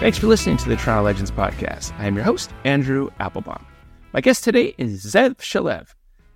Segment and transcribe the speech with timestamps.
[0.00, 1.92] Thanks for listening to the Toronto Legends podcast.
[1.98, 3.66] I am your host, Andrew Applebaum.
[4.14, 5.88] My guest today is Zev Shalev.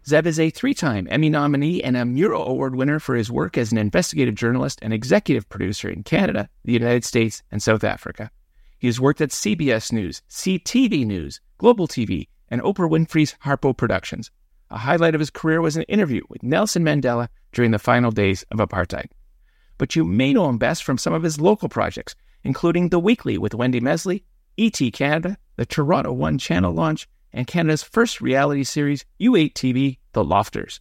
[0.06, 3.56] Zev is a three time Emmy nominee and a Murrow Award winner for his work
[3.56, 8.30] as an investigative journalist and executive producer in Canada, the United States, and South Africa.
[8.78, 14.30] He has worked at CBS News, CTV News, Global TV, and Oprah Winfrey's Harpo Productions.
[14.70, 18.44] A highlight of his career was an interview with Nelson Mandela during the final days
[18.50, 19.06] of apartheid.
[19.78, 23.38] But you may know him best from some of his local projects, including The Weekly
[23.38, 24.24] with Wendy Mesley,
[24.56, 30.22] ET Canada, the Toronto One channel launch, and Canada's first reality series, U8 TV, The
[30.22, 30.80] Lofters.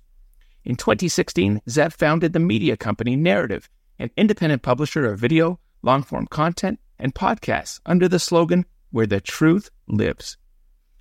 [0.63, 3.67] In 2016, Zev founded the media company Narativ,
[3.97, 9.19] an independent publisher of video, long form content, and podcasts under the slogan, Where the
[9.19, 10.37] Truth Lives.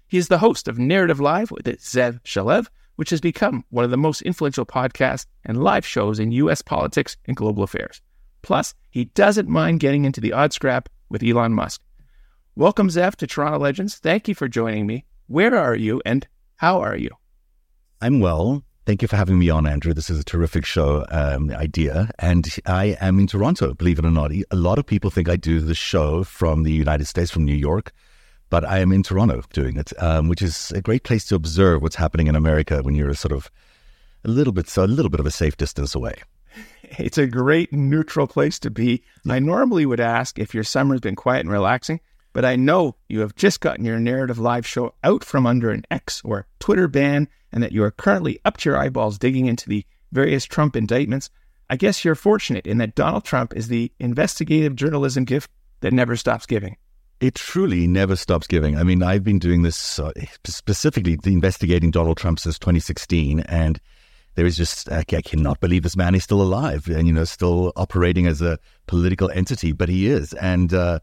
[0.09, 3.91] He is the host of Narativ Live with Zev Shalev, which has become one of
[3.91, 6.63] the most influential podcasts and live shows in U.S.
[6.63, 8.03] politics and global affairs.
[8.43, 11.81] Plus, he doesn't mind getting into the odd scrap with Elon Musk.
[12.55, 13.97] Welcome, Zev, to Toronto Legends.
[13.97, 15.05] Thank you for joining me.
[15.27, 16.27] Where are you and
[16.57, 17.11] how are you?
[18.01, 18.65] I'm well.
[18.85, 19.95] Thank you for having me on, Andrew.
[19.95, 22.11] This is a terrific show um, idea.
[22.19, 24.33] And I am in Toronto, believe it or not.
[24.33, 27.55] A lot of people think I do the show from the United States, from New
[27.55, 27.93] York,
[28.51, 31.81] but I am in Toronto doing it, um, which is a great place to observe
[31.81, 33.51] what's happening in America when you're sort of
[34.25, 36.17] a little bit, so a little bit of a safe distance away.
[36.99, 39.03] It's a great neutral place to be.
[39.29, 42.01] I normally would ask if your summer's been quiet and relaxing,
[42.33, 45.85] but I know you have just gotten your Narativ live show out from under an
[45.91, 49.69] X or Twitter ban and that you are currently up to your eyeballs digging into
[49.69, 51.31] the various Trump indictments.
[51.71, 56.17] I guess you're fortunate in that Donald Trump is the investigative journalism gift that never
[56.17, 56.77] stops giving.
[57.21, 58.77] It truly never stops giving.
[58.77, 60.11] I mean, I've been doing this uh,
[60.45, 63.81] specifically investigating Donald Trump since 2016, and
[64.35, 67.73] there is just I cannot believe this man is still alive and you know still
[67.77, 71.01] operating as a political entity, but he is, and uh,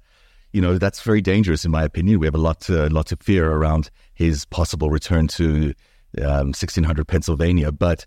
[0.51, 2.19] you know that's very dangerous in my opinion.
[2.19, 5.73] We have a lot to, lot to fear around his possible return to
[6.17, 8.06] um, 1600 Pennsylvania, but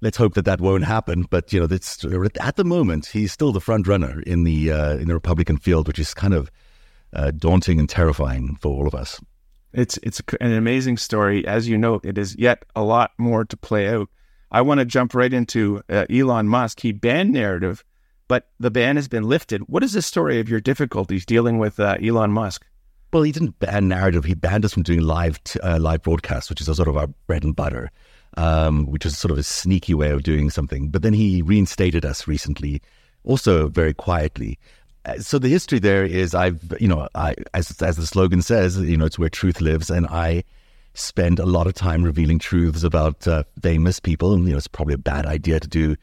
[0.00, 1.26] let's hope that that won't happen.
[1.30, 2.04] But you know, that's
[2.40, 5.86] at the moment he's still the front runner in the uh, in the Republican field,
[5.86, 6.50] which is kind of
[7.12, 9.20] uh, daunting and terrifying for all of us.
[9.72, 12.00] It's it's an amazing story, as you know.
[12.02, 14.08] It is yet a lot more to play out.
[14.50, 16.80] I want to jump right into uh, Elon Musk.
[16.80, 17.82] He banned Narativ,
[18.28, 19.62] but the ban has been lifted.
[19.68, 22.64] What is the story of your difficulties dealing with uh, Elon Musk?
[23.12, 24.24] Well, he didn't ban Narativ.
[24.24, 27.06] He banned us from doing live t- uh, live broadcasts, which is sort of our
[27.26, 27.90] bread and butter,
[28.36, 30.88] um, which is sort of a sneaky way of doing something.
[30.88, 32.82] But then he reinstated us recently,
[33.24, 34.58] also very quietly.
[35.06, 38.78] Uh, so the history there is, I've you know, I as as the slogan says,
[38.78, 40.44] you know, it's where truth lives, and I
[40.96, 44.32] spend a lot of time revealing truths about uh, famous people.
[44.32, 45.96] And, you know, it's probably a bad idea to do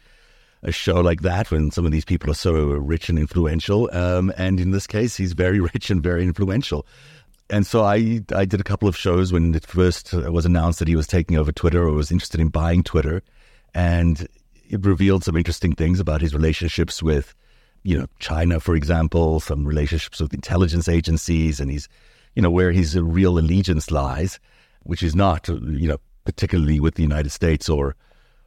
[0.62, 3.90] a show like that when some of these people are so rich and influential.
[3.92, 6.86] Um, and in this case, he's very rich and very influential.
[7.50, 10.88] And so I, I did a couple of shows when it first was announced that
[10.88, 13.22] he was taking over Twitter or was interested in buying Twitter.
[13.74, 14.28] And
[14.70, 17.36] it revealed some interesting things about his relationships with,
[17.84, 21.90] you know, China, for example, some relationships with intelligence agencies, and he's,
[22.36, 24.40] you know, where his real allegiance lies
[24.84, 27.96] which is not, you know, particularly with the United States or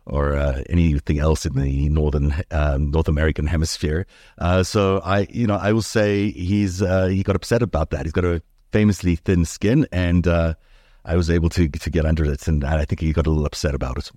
[0.06, 4.06] or uh, anything else in the northern um, North American hemisphere.
[4.38, 8.06] Uh, so I, you know, I will say he's uh, he got upset about that.
[8.06, 8.40] He's got a
[8.72, 10.54] famously thin skin, and uh,
[11.04, 13.46] I was able to to get under it, and I think he got a little
[13.46, 14.10] upset about it.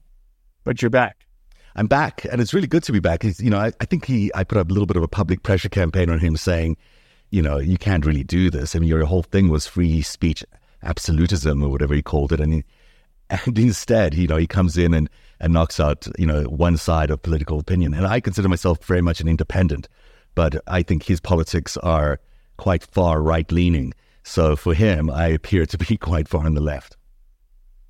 [0.63, 1.25] But you're back.
[1.75, 3.23] I'm back, and it's really good to be back.
[3.23, 5.07] He's, you know, I, I think he I put up a little bit of a
[5.07, 6.77] public pressure campaign on him, saying,
[7.31, 8.75] you know, you can't really do this.
[8.75, 10.43] I mean, your whole thing was free speech
[10.83, 12.39] absolutism or whatever he called it.
[12.39, 12.63] And, he,
[13.29, 15.09] and instead, you know, he comes in and,
[15.39, 17.93] and knocks out, you know, one side of political opinion.
[17.93, 19.87] And I consider myself very much an independent,
[20.35, 22.19] but I think his politics are
[22.57, 23.93] quite far right leaning.
[24.23, 26.97] So for him, I appear to be quite far on the left.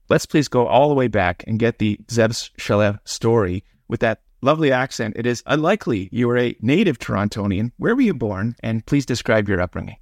[0.10, 4.22] Let's please go all the way back and get the Zev Shalev story with that
[4.42, 5.16] lovely accent.
[5.18, 7.72] It is unlikely you are a native Torontonian.
[7.78, 8.56] Where were you born?
[8.64, 9.98] And please describe your upbringing.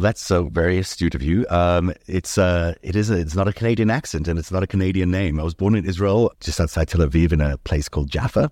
[0.00, 1.44] Well, that's so very astute of you.
[1.50, 4.66] Um, it's uh, it is a, it's not a Canadian accent and it's not a
[4.66, 5.38] Canadian name.
[5.38, 8.50] I was born in Israel, just outside Tel Aviv, in a place called Jaffa.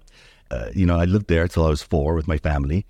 [0.51, 2.85] Uh, you know, I lived there till I was four with my family,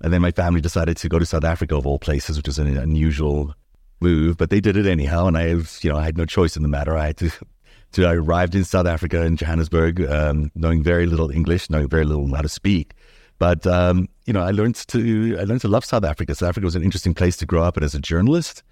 [0.00, 2.56] and then my family decided to go to South Africa of all places, which is
[2.56, 3.52] an unusual
[3.98, 6.54] move, but they did it anyhow, and I, was, you know, I had no choice
[6.54, 6.96] in the matter.
[6.96, 7.32] I had to.
[7.94, 12.04] to I arrived in South Africa in Johannesburg, um, knowing very little English, knowing very
[12.04, 12.94] little how to speak.
[13.38, 16.34] But um, you know, I learned to I learned to love South Africa.
[16.34, 18.62] South Africa was an interesting place to grow up, and as a journalist,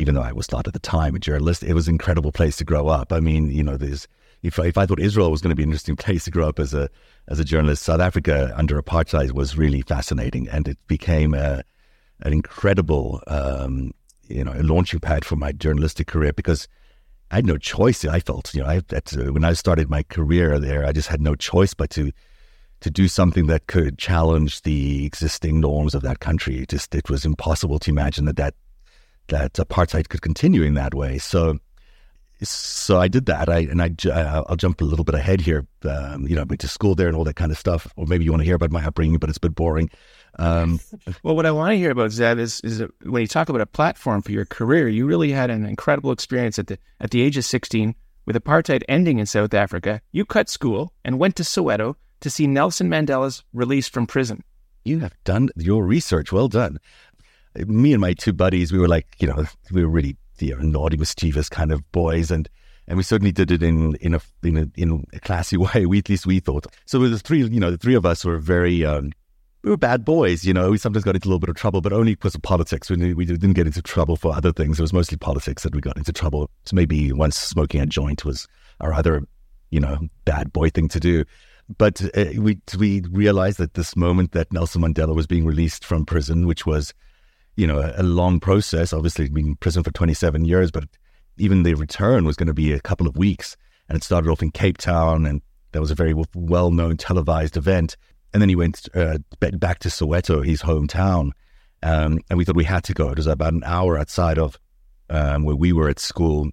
[0.00, 2.56] even though I was not at the time a journalist, it was an incredible place
[2.56, 3.12] to grow up.
[3.12, 4.08] I mean, you know, there's
[4.42, 6.58] if if I thought Israel was going to be an interesting place to grow up
[6.58, 6.90] as a
[7.28, 11.62] as a journalist, South Africa under apartheid was really fascinating, and it became a
[12.20, 13.92] an incredible, um,
[14.26, 16.66] you know, launching pad for my journalistic career because
[17.30, 18.04] I had no choice.
[18.04, 18.80] I felt, you know, I,
[19.30, 22.12] when I started my career there, I just had no choice but to
[22.80, 26.58] to do something that could challenge the existing norms of that country.
[26.58, 28.54] It just it was impossible to imagine that that
[29.28, 31.18] that apartheid could continue in that way.
[31.18, 31.58] So
[32.42, 33.48] so I did that.
[33.48, 33.90] I and I
[34.48, 35.66] I'll jump a little bit ahead here.
[35.84, 37.92] Um, you know, I went to school there and all that kind of stuff.
[37.96, 39.90] Or maybe you want to hear about my upbringing, but it's a bit boring.
[40.38, 40.80] Um,
[41.22, 43.66] well, what I want to hear about Zev is is when you talk about a
[43.66, 47.38] platform for your career, you really had an incredible experience at the at the age
[47.38, 47.94] of sixteen
[48.26, 50.02] with apartheid ending in South Africa.
[50.12, 54.42] You cut school and went to Soweto to see Nelson Mandela's release from prison.
[54.84, 56.32] You have done your research.
[56.32, 56.78] Well done.
[57.56, 60.62] Me and my two buddies, we were like, you know, we were really you know,
[60.62, 62.48] naughty, mischievous kind of boys, and
[62.88, 65.86] and we certainly did it in in a in a, in a classy way.
[65.86, 66.66] We at least we thought.
[66.84, 68.84] So the three, you know, the three of us were very.
[68.84, 69.12] Um,
[69.62, 70.70] we were bad boys, you know.
[70.70, 72.88] We sometimes got into a little bit of trouble, but only because of politics.
[72.88, 74.78] We, we didn't get into trouble for other things.
[74.78, 76.50] It was mostly politics that we got into trouble.
[76.64, 78.46] So maybe once smoking a joint was
[78.80, 79.24] our other,
[79.70, 81.24] you know, bad boy thing to do.
[81.78, 86.06] But uh, we we realized that this moment that Nelson Mandela was being released from
[86.06, 86.94] prison, which was
[87.56, 88.92] you know, a, a long process.
[88.92, 90.84] Obviously, he'd been in prison for 27 years, but
[91.38, 93.56] even the return was going to be a couple of weeks.
[93.88, 95.42] And it started off in Cape Town, and
[95.72, 97.96] that was a very well known televised event.
[98.32, 101.30] And then he went uh, back to Soweto, his hometown.
[101.82, 103.10] Um, and we thought we had to go.
[103.10, 104.58] It was about an hour outside of
[105.08, 106.50] um, where we were at school,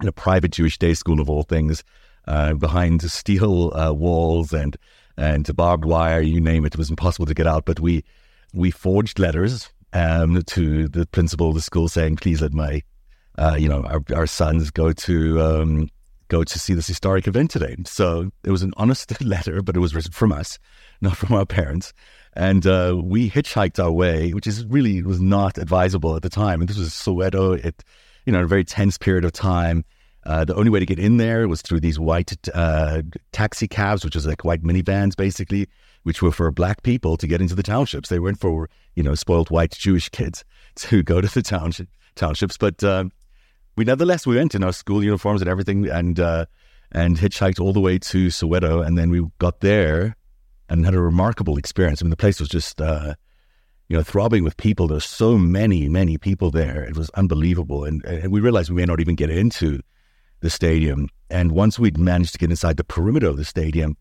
[0.00, 1.82] in a private Jewish day school of all things,
[2.26, 4.76] uh, behind steel uh, walls and
[5.18, 6.74] and barbed wire, you name it.
[6.74, 7.64] It was impossible to get out.
[7.64, 8.04] But we
[8.52, 12.82] we forged letters um, to the principal of the school saying, please let my,
[13.38, 15.88] uh, you know, our, our sons go to um,
[16.28, 17.76] go to see this historic event today.
[17.86, 20.58] So it was an honest letter, but it was written from us,
[21.00, 21.92] not from our parents.
[22.34, 26.60] And uh, we hitchhiked our way, which is really was not advisable at the time.
[26.60, 27.64] And this was Soweto.
[27.64, 27.82] It,
[28.26, 29.84] you know, a very tense period of time.
[30.26, 33.02] Uh, the only way to get in there was through these white uh,
[33.32, 35.68] taxi cabs, which was like white minivans, basically
[36.06, 38.10] which were for black people to get into the townships.
[38.10, 40.44] They weren't for, you know, spoiled white Jewish kids
[40.76, 42.56] to go to the township, townships.
[42.56, 43.06] But uh,
[43.74, 46.46] we nevertheless, we went in our school uniforms and everything and, uh,
[46.92, 48.86] and hitchhiked all the way to Soweto.
[48.86, 50.14] And then we got there
[50.68, 52.00] and had a remarkable experience.
[52.00, 53.16] I mean, the place was just, uh,
[53.88, 54.86] you know, throbbing with people.
[54.86, 56.84] There's so many, many people there.
[56.84, 57.82] It was unbelievable.
[57.82, 59.80] And, and we realized we may not even get into
[60.40, 61.08] the stadium.
[61.30, 63.96] And once we'd managed to get inside the perimeter of the stadium,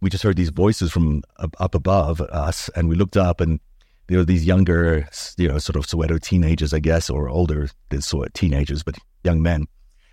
[0.00, 3.60] we just heard these voices from up above us, and we looked up, and
[4.08, 8.00] there were these younger, you know, sort of Soweto teenagers, I guess, or older than
[8.00, 9.66] Soweto teenagers, but young men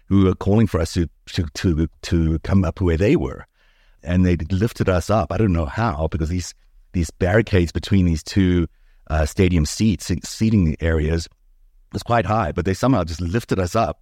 [0.06, 3.48] who were calling for us to to to, to come up where they were,
[4.04, 5.32] and they lifted us up.
[5.32, 6.54] I don't know how because these
[6.94, 8.68] these barricades between these two
[9.10, 11.28] uh, stadium seats, seating areas,
[11.94, 14.02] was quite high, but they somehow just lifted us up,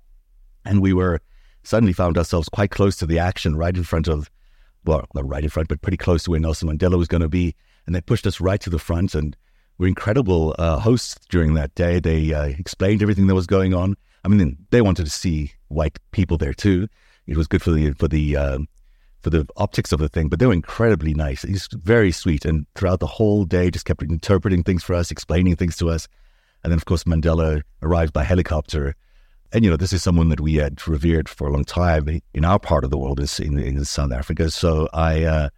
[0.66, 1.22] and we were
[1.68, 4.30] suddenly found ourselves quite close to the action, right in front of
[4.86, 7.28] well, not right in front, but pretty close to where Nelson Mandela was going to
[7.28, 7.54] be.
[7.86, 9.36] And they pushed us right to the front and
[9.78, 12.00] were incredible uh, hosts during that day.
[12.00, 13.96] They uh, explained everything that was going on.
[14.24, 16.88] I mean, they wanted to see white people there too.
[17.28, 18.68] It was good for the for the um,
[19.21, 21.42] for the optics of the thing, but they were incredibly nice.
[21.42, 25.56] He's very sweet, and throughout the whole day, just kept interpreting things for us, explaining
[25.57, 26.07] things to us.
[26.64, 28.95] And then, of course, Mandela arrived by helicopter
[29.54, 32.45] and you know, this is someone that we had revered for a long time in
[32.45, 34.51] our part of the world, is in, in South Africa.
[34.51, 35.49] So I, uh,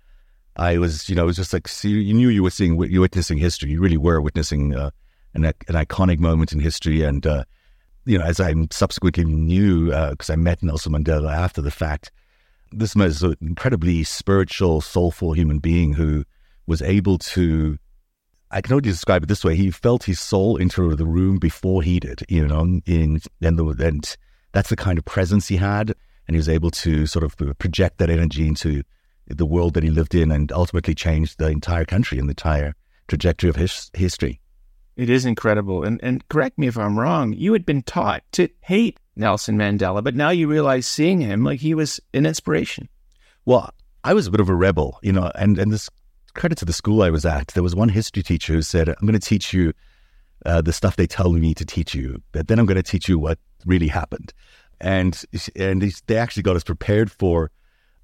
[0.56, 3.02] I was, you know, it was just like see, you knew you were seeing, you
[3.02, 3.72] witnessing history.
[3.72, 4.92] You really were witnessing uh,
[5.34, 7.02] an, an iconic moment in history.
[7.04, 7.46] And uh,
[8.06, 12.12] you know, as I subsequently knew, because uh, I met Nelson Mandela after the fact,
[12.72, 16.26] this was an incredibly spiritual, soulful human being who
[16.68, 17.78] was able to
[18.52, 21.84] I can only describe it this way: he felt his soul enter the room before
[21.84, 24.18] he did, you know, in and, the, and
[24.52, 25.94] that's the kind of presence he had,
[26.28, 28.84] and he was able to sort of project that energy into
[29.28, 32.74] the world that he lived in, and ultimately change the entire country and the entire
[33.08, 34.40] trajectory of his history.
[34.96, 37.34] It is incredible, and and correct me if I'm wrong.
[37.34, 41.60] You had been taught to hate Nelson Mandela, but now you realize seeing him like
[41.60, 42.90] he was an inspiration.
[43.46, 45.90] Well, I was a bit of a rebel, you know, and and this
[46.34, 48.96] credit to the school I was at, there was one history teacher who said, I'm
[49.02, 49.74] going to teach you
[50.46, 53.10] uh, the stuff they tell me to teach you, but then I'm going to teach
[53.10, 54.34] you what really happened.
[54.82, 55.22] And
[55.58, 57.52] and they actually got us prepared for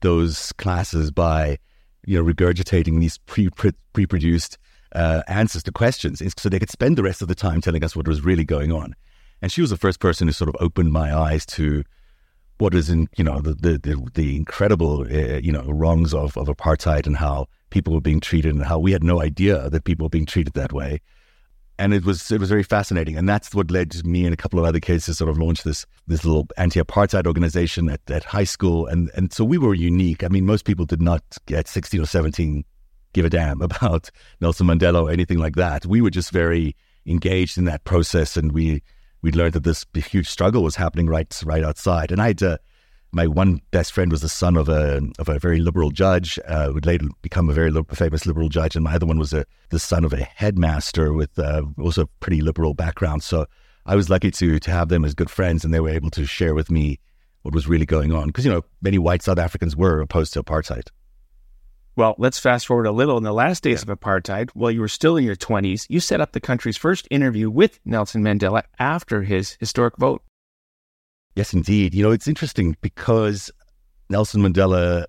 [0.02, 1.58] those classes by,
[2.06, 4.58] you know, regurgitating these pre produced
[4.94, 7.96] uh, answers to questions, so they could spend the rest of the time telling us
[7.96, 8.94] what was really going on.
[9.42, 11.84] And she was the first person who sort of opened my eyes to
[12.58, 16.38] what is in you know the the the, the incredible uh, you know wrongs of
[16.38, 19.84] of apartheid and how people were being treated and how we had no idea that
[19.84, 21.02] people were being treated that way.
[21.78, 24.60] and it was it was very fascinating, and that's what led me and a couple
[24.60, 28.46] of other kids to sort of launch this this little anti-apartheid organization at, at high
[28.46, 30.24] school, and and so we were unique.
[30.24, 32.64] I mean, most people did not at sixteen or seventeen
[33.14, 35.86] give a damn about Nelson Mandela or anything like that.
[35.86, 38.82] We were just very engaged in that process, and we
[39.22, 42.12] we learned that this huge struggle was happening right right outside.
[42.12, 42.58] And I had uh,
[43.16, 46.70] my one best friend was the son of a of a very liberal judge, uh,
[46.74, 49.80] would later become a very famous liberal judge, and my other one was a the
[49.80, 53.24] son of a headmaster with uh, also a pretty liberal background.
[53.24, 53.46] So
[53.86, 56.26] I was lucky to to have them as good friends, and they were able to
[56.26, 57.00] share with me
[57.44, 60.44] what was really going on because you know many white South Africans were opposed to
[60.44, 60.90] apartheid.
[61.96, 63.18] Well, let's fast forward a little.
[63.18, 66.20] In the last days of apartheid, while you were still in your 20s, you set
[66.20, 70.22] up the country's first interview with Nelson Mandela after his historic vote.
[71.36, 71.94] Yes, indeed.
[71.94, 73.52] You know, it's interesting because
[74.10, 75.06] Nelson Mandela.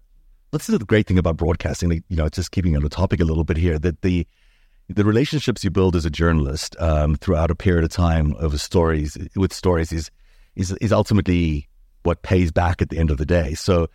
[0.53, 1.93] Is the great thing about broadcasting.
[2.09, 3.79] You know, just keeping on the topic a little bit here.
[3.79, 4.27] That the
[4.89, 9.19] the relationships you build as a journalist um, throughout a period of time of stories
[9.37, 10.11] with stories is
[10.55, 11.69] is is ultimately
[12.05, 13.53] what pays back at the end of the day.
[13.55, 13.89] So,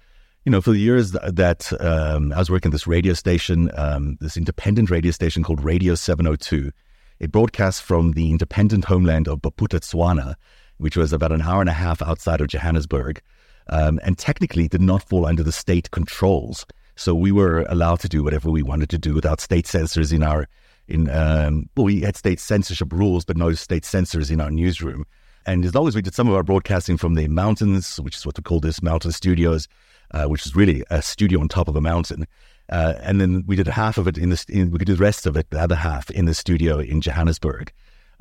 [0.45, 4.37] you know, for the years that, um, I was working this radio station, um, this
[4.37, 6.71] independent radio station called Radio 702,
[7.19, 10.35] it broadcasts from the independent homeland of Bophuthatswana,
[10.81, 13.21] which was about an hour and a half outside of Johannesburg,
[13.69, 16.65] um, and technically did not fall under the state controls.
[16.95, 20.23] So we were allowed to do whatever we wanted to do without state censors in
[20.23, 20.47] our
[20.87, 25.05] in um, well, we had state censorship rules, but no state censors in our newsroom.
[25.45, 28.25] And as long as we did some of our broadcasting from the mountains, which is
[28.25, 29.67] what we call this mountain studios,
[30.11, 32.27] uh, which is really a studio on top of a mountain,
[32.69, 35.03] uh, and then we did half of it in the in, we could do the
[35.03, 37.71] rest of it, the other half in the studio in Johannesburg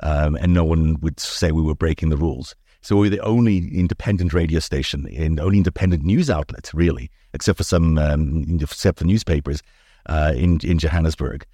[0.01, 2.55] um, and no one would say we were breaking the rules.
[2.81, 7.57] So we are the only independent radio station and only independent news outlet, really, except
[7.57, 9.61] for some, um, except for newspapers
[10.07, 11.45] uh, in in Johannesburg,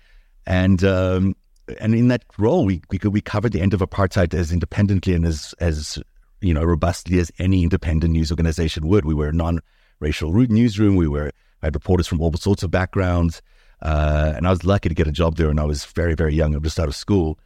[0.45, 1.35] and um,
[1.79, 5.25] and in that role, we we, we covered the end of apartheid as independently and
[5.25, 5.99] as as
[6.39, 9.03] you know robustly as any independent news organization would.
[9.05, 10.95] We were a non-racial newsroom.
[10.95, 13.41] We were I had reporters from all sorts of backgrounds,
[13.81, 15.49] uh, and I was lucky to get a job there.
[15.49, 16.53] And I was very very young.
[16.53, 17.37] I was just out of school,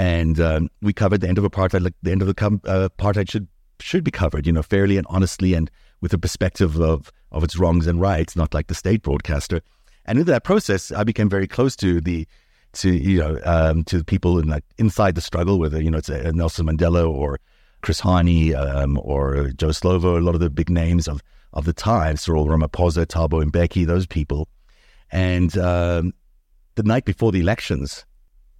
[0.00, 2.88] and um, we covered the end of apartheid like the end of the com- uh,
[2.88, 3.46] apartheid should
[3.80, 7.58] should be covered, you know, fairly and honestly, and with a perspective of of its
[7.58, 9.60] wrongs and rights, not like the state broadcaster.
[10.06, 12.26] And in that process, I became very close to the
[12.74, 16.08] to you know um, to people in like inside the struggle, whether you know it's
[16.08, 17.38] a Nelson Mandela or
[17.82, 21.74] Chris Hani um, or Joe Slovo, a lot of the big names of of the
[21.74, 24.48] time, Cyril Ramaphosa, Thabo Mbeki, those people.
[25.12, 26.14] And um,
[26.76, 28.06] the night before the elections,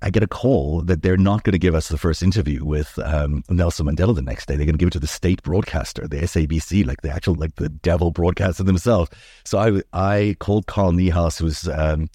[0.02, 2.98] I get a call that they're not going to give us the first interview with
[3.00, 4.56] um, Nelson Mandela the next day.
[4.56, 7.56] They're going to give it to the state broadcaster, the SABC, like the actual, like
[7.56, 9.10] the devil broadcaster themselves.
[9.44, 12.08] So I, I called Carl Niehaus, who was, um,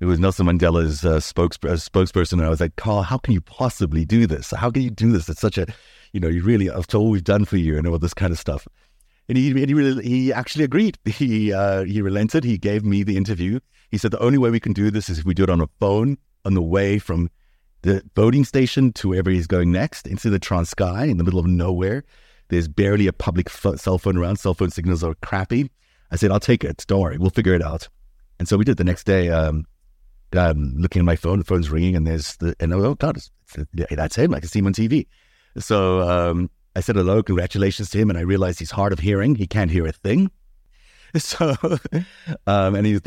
[0.00, 3.34] who was Nelson Mandela's uh, spokes, uh, spokesperson, and I was like, Carl, how can
[3.34, 4.52] you possibly do this?
[4.52, 5.28] How can you do this?
[5.28, 5.66] It's such a,
[6.12, 8.38] you know, you really, after all we've done for you and all this kind of
[8.38, 8.66] stuff.
[9.28, 10.98] And he, and he, really, he actually agreed.
[11.06, 12.44] He, uh, he relented.
[12.44, 13.60] He gave me the interview.
[13.90, 15.60] He said the only way we can do this is if we do it on
[15.60, 16.16] a phone
[16.46, 17.28] on the way from
[17.82, 21.46] the voting station to wherever he's going next into the Transkei in the middle of
[21.46, 22.04] nowhere.
[22.48, 24.36] There's barely a public cell phone around.
[24.36, 25.70] Cell phone signals are crappy.
[26.10, 26.84] I said, I'll take it.
[26.86, 27.18] Don't worry.
[27.18, 27.88] We'll figure it out.
[28.38, 29.28] And so we did the next day.
[29.28, 29.66] Um,
[30.36, 33.18] um, looking at my phone, the phone's ringing, and there's the, and oh God,
[33.90, 34.34] that's him.
[34.34, 35.06] I can see him on TV.
[35.58, 39.34] So um, I said hello, congratulations to him, and I realized he's hard of hearing.
[39.34, 40.30] He can't hear a thing.
[41.26, 41.56] So,
[42.46, 43.00] um, and he,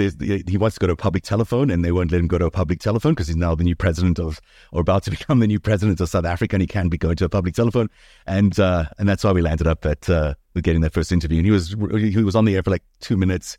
[0.48, 2.46] he wants to go to a public telephone, and they won't let him go to
[2.46, 5.48] a public telephone because he's now the new president of, or about to become the
[5.48, 7.89] new president of South Africa, and he can't be going to a public telephone,
[8.25, 11.38] and uh, and that's why we landed up at uh, getting that first interview.
[11.38, 13.58] And he was he was on the air for like two minutes,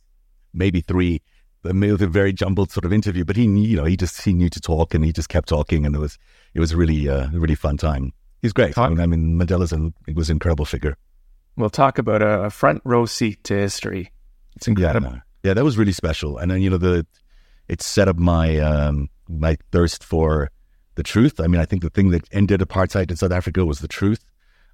[0.52, 1.23] maybe three,
[1.62, 3.25] with a very jumbled sort of interview.
[3.25, 5.87] But he, you know, he just he knew to talk, and he just kept talking,
[5.87, 6.19] and it was
[6.54, 8.12] it was really uh, a really fun time.
[8.42, 8.75] He's great.
[8.75, 10.97] Talk- I mean, Mandela's an, was an incredible figure.
[11.57, 14.11] We'll talk about a front row seat to history
[14.57, 15.11] it's incredible.
[15.11, 16.38] Yeah, yeah, that was really special.
[16.38, 17.07] And then you know the
[17.69, 20.50] it set up my um, my thirst for
[20.97, 21.40] the truth.
[21.40, 24.25] I mean, I think the thing that ended apartheid in South Africa was the truth,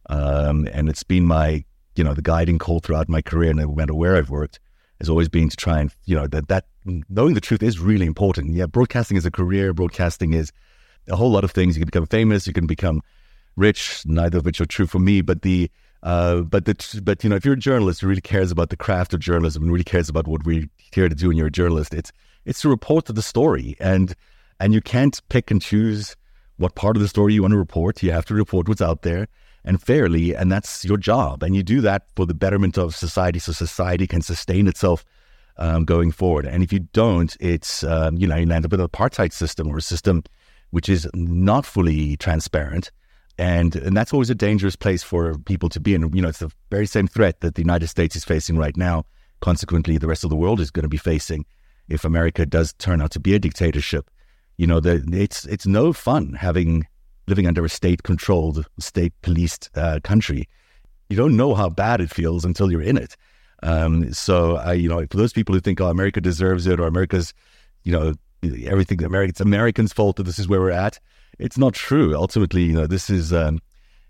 [0.08, 1.64] um, and it's been my
[1.94, 4.58] you know the guiding call throughout my career, no matter where I've worked,
[4.98, 6.66] has always been to try and you know that that
[7.08, 8.54] knowing the truth is really important.
[8.54, 9.72] Yeah, broadcasting is a career.
[9.72, 10.52] Broadcasting is
[11.08, 11.76] a whole lot of things.
[11.76, 12.46] You can become famous.
[12.46, 13.02] You can become
[13.56, 14.02] rich.
[14.06, 15.70] Neither of which are true for me, but the
[16.02, 18.76] uh, but the, but you know, if you're a journalist who really cares about the
[18.76, 21.52] craft of journalism and really cares about what we're here to do, and you're a
[21.52, 22.12] journalist, it's
[22.44, 24.14] it's to report the story, and
[24.60, 26.16] and you can't pick and choose
[26.58, 28.02] what part of the story you want to report.
[28.02, 29.26] You have to report what's out there
[29.64, 31.42] and fairly, and that's your job.
[31.42, 35.04] And you do that for the betterment of society, so society can sustain itself
[35.58, 36.46] um, going forward.
[36.46, 39.68] And if you don't, it's um, you know you land up with an apartheid system
[39.68, 40.22] or a system
[40.70, 42.90] which is not fully transparent.
[43.38, 46.10] And, and that's always a dangerous place for people to be in.
[46.14, 49.04] You know, it's the very same threat that the United States is facing right now.
[49.40, 51.44] Consequently, the rest of the world is going to be facing
[51.88, 54.10] if America does turn out to be a dictatorship.
[54.56, 56.86] You know, the, it's it's no fun having
[57.26, 60.48] living under a state-controlled, state-policed uh, country.
[61.10, 63.16] You don't know how bad it feels until you're in it.
[63.62, 66.86] Um, so, I, you know, for those people who think, "Oh, America deserves it," or
[66.86, 67.34] America's,
[67.84, 68.14] you know,
[68.64, 70.98] everything America, it's Americans' fault that this is where we're at
[71.38, 72.14] it's not true.
[72.14, 73.60] Ultimately, you know, this is um,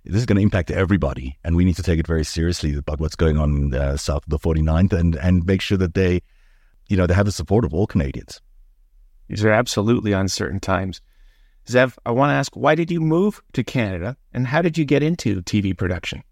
[0.05, 3.01] this is going to impact everybody, and we need to take it very seriously about
[3.01, 6.23] what's going on uh, south of the 49th, and and make sure that they,
[6.89, 8.41] you know, they have the support of all Canadians.
[9.29, 11.01] These are absolutely uncertain times.
[11.67, 14.85] Zev, I want to ask, why did you move to Canada, and how did you
[14.85, 16.23] get into TV production?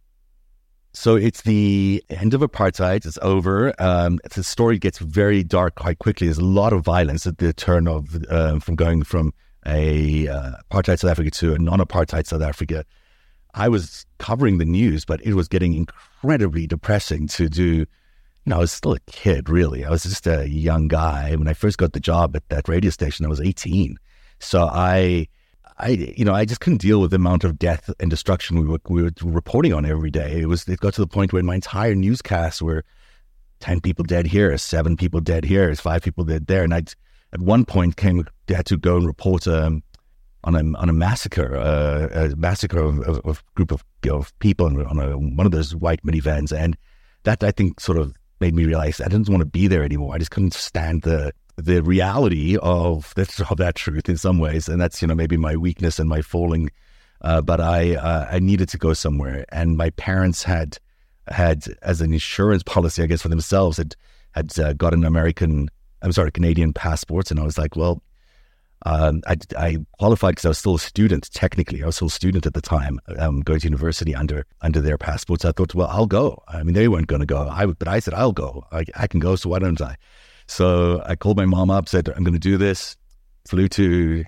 [0.92, 3.04] So it's the end of apartheid.
[3.04, 3.74] It's over.
[3.80, 6.28] Um, the story gets very dark quite quickly.
[6.28, 9.32] There's a lot of violence at the turn of um, from going from
[9.66, 12.84] a uh, apartheid South Africa to a non-apartheid South Africa.
[13.54, 17.64] I was covering the news, but it was getting incredibly depressing to do.
[17.64, 17.86] You
[18.50, 19.84] know, I was still a kid, really.
[19.84, 22.90] I was just a young guy when I first got the job at that radio
[22.90, 23.24] station.
[23.24, 23.96] I was 18,
[24.38, 25.28] so I,
[25.78, 28.66] I, you know, I just couldn't deal with the amount of death and destruction we
[28.66, 30.40] were, we were reporting on every day.
[30.40, 32.84] It was it got to the point where my entire newscasts were
[33.60, 36.82] ten people dead here, seven people dead here, five people dead there, and I
[37.34, 39.82] at one point came had to go and report um,
[40.44, 44.38] on a on a massacre, uh, a massacre of, of, of a group of, of
[44.38, 46.76] people on a, one of those white minivans, and
[47.24, 50.14] that I think sort of made me realize I didn't want to be there anymore.
[50.14, 54.68] I just couldn't stand the the reality of that of that truth in some ways,
[54.68, 56.70] and that's you know maybe my weakness and my falling.
[57.20, 60.78] Uh, but I uh, I needed to go somewhere, and my parents had
[61.28, 63.96] had as an insurance policy, I guess for themselves, had
[64.32, 65.70] had uh, got an American
[66.04, 67.30] I'm sorry, Canadian passports.
[67.30, 68.02] And I was like, well,
[68.86, 71.30] um, I, I, qualified because I was still a student.
[71.32, 74.82] Technically, I was still a student at the time, um, going to university under under
[74.82, 75.46] their passports.
[75.46, 76.42] I thought, well, I'll go.
[76.48, 77.48] I mean, they weren't going to go.
[77.48, 78.66] I but I said, I'll go.
[78.70, 79.36] I, I, can go.
[79.36, 79.96] So why don't I?
[80.46, 82.96] So I called my mom up, said, I'm going to do this.
[83.48, 84.24] Flew to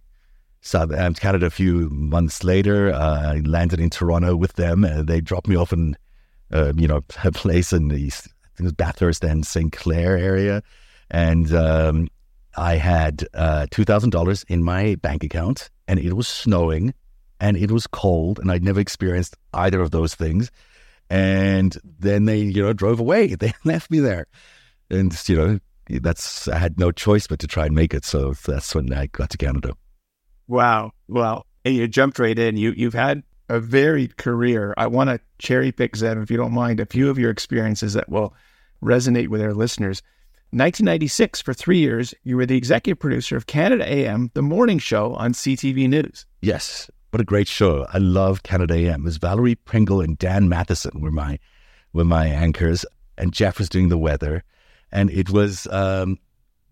[0.62, 2.92] South um, Canada a few months later.
[2.94, 4.86] Uh, I landed in Toronto with them.
[5.04, 5.98] they dropped me off in,
[6.50, 9.70] uh, you know, a place in the I think it was Bathurst and St.
[9.70, 10.62] Clair area
[11.10, 12.08] and um,
[12.56, 16.94] I had uh, two thousand dollars in my bank account, and it was snowing,
[17.40, 20.50] and it was cold, and I'd never experienced either of those things.
[21.08, 23.34] And then they, you know, drove away.
[23.38, 24.26] They left me there,
[24.90, 25.58] and you know,
[26.00, 28.04] that's I had no choice but to try and make it.
[28.04, 29.74] So that's when I got to Canada.
[30.48, 30.92] Wow.
[31.08, 32.56] Well, you jumped right in.
[32.56, 34.74] You you've had a varied career.
[34.76, 37.94] I want to cherry pick, Zev, if you don't mind, a few of your experiences
[37.94, 38.34] that will
[38.82, 40.02] resonate with our listeners.
[40.52, 45.14] 1996, for three years, you were the executive producer of Canada AM, the morning show
[45.14, 46.24] on CTV News.
[46.40, 47.84] Yes, what a great show!
[47.92, 49.00] I love Canada AM.
[49.00, 51.38] It was Valerie Pringle and Dan Matheson were my
[51.92, 52.84] were my anchors,
[53.18, 54.44] and Jeff was doing the weather,
[54.92, 56.16] and it was um,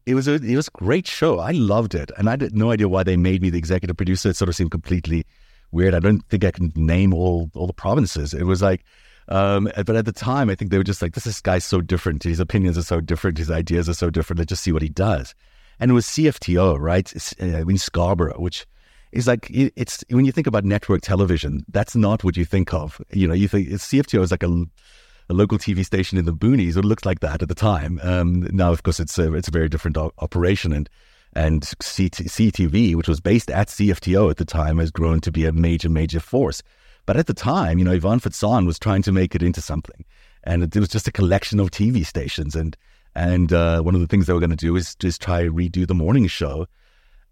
[0.06, 1.38] it was a it was a great show.
[1.38, 4.28] I loved it, and I had no idea why they made me the executive producer.
[4.28, 5.26] It sort of seemed completely
[5.72, 5.94] weird.
[5.94, 8.34] I don't think I can name all all the provinces.
[8.34, 8.84] It was like
[9.28, 11.80] um, but at the time, I think they were just like, this, this guy's so
[11.80, 12.22] different.
[12.22, 13.38] His opinions are so different.
[13.38, 14.38] His ideas are so different.
[14.38, 15.34] Let's just see what he does.
[15.80, 17.10] And it was CFTO, right?
[17.12, 18.66] It's, uh, I mean, Scarborough, which
[19.12, 23.00] is like, it's when you think about network television, that's not what you think of.
[23.12, 24.64] You know, you think CFTO is like a,
[25.28, 26.76] a local TV station in the boonies.
[26.76, 28.00] It looked like that at the time.
[28.02, 30.72] Um, now, of course, it's a, it's a very different operation.
[30.72, 30.88] And
[31.36, 35.52] and CTV, which was based at CFTO at the time, has grown to be a
[35.52, 36.62] major, major force.
[37.06, 40.04] But at the time, you know, Ivan Fecan was trying to make it into something.
[40.44, 42.54] And it, was just a collection of TV stations.
[42.54, 42.76] And
[43.14, 45.86] and uh, one of the things they were going to do is just try redo
[45.86, 46.66] the morning show.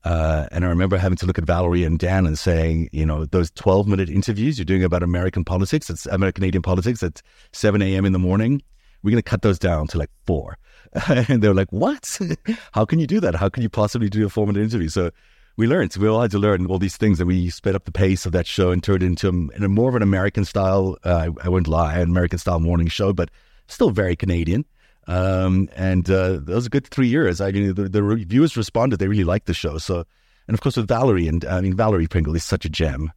[0.05, 3.25] Uh, and I remember having to look at Valerie and Dan and saying, you know,
[3.25, 7.81] those 12 minute interviews you're doing about American politics, it's American Canadian politics at 7
[7.83, 8.05] a.m.
[8.05, 8.63] in the morning.
[9.03, 10.59] We're going to cut those down to like four.
[11.09, 12.19] and they were like, what?
[12.73, 13.35] How can you do that?
[13.35, 14.89] How can you possibly do a four minute interview?
[14.89, 15.11] So
[15.57, 15.95] we learned.
[15.97, 18.33] We all had to learn all these things, and we sped up the pace of
[18.33, 20.97] that show and turned it into a, more of an American style.
[21.05, 23.31] Uh, I, I won't lie, an American style morning show, but
[23.67, 24.65] still very Canadian.
[25.09, 27.41] Um, and uh, a good three years.
[27.41, 29.79] I mean, the, the reviewers responded; they really liked the show.
[29.79, 30.05] So,
[30.47, 33.12] and of course with Valerie, and I mean Valerie Pringle is such a gem,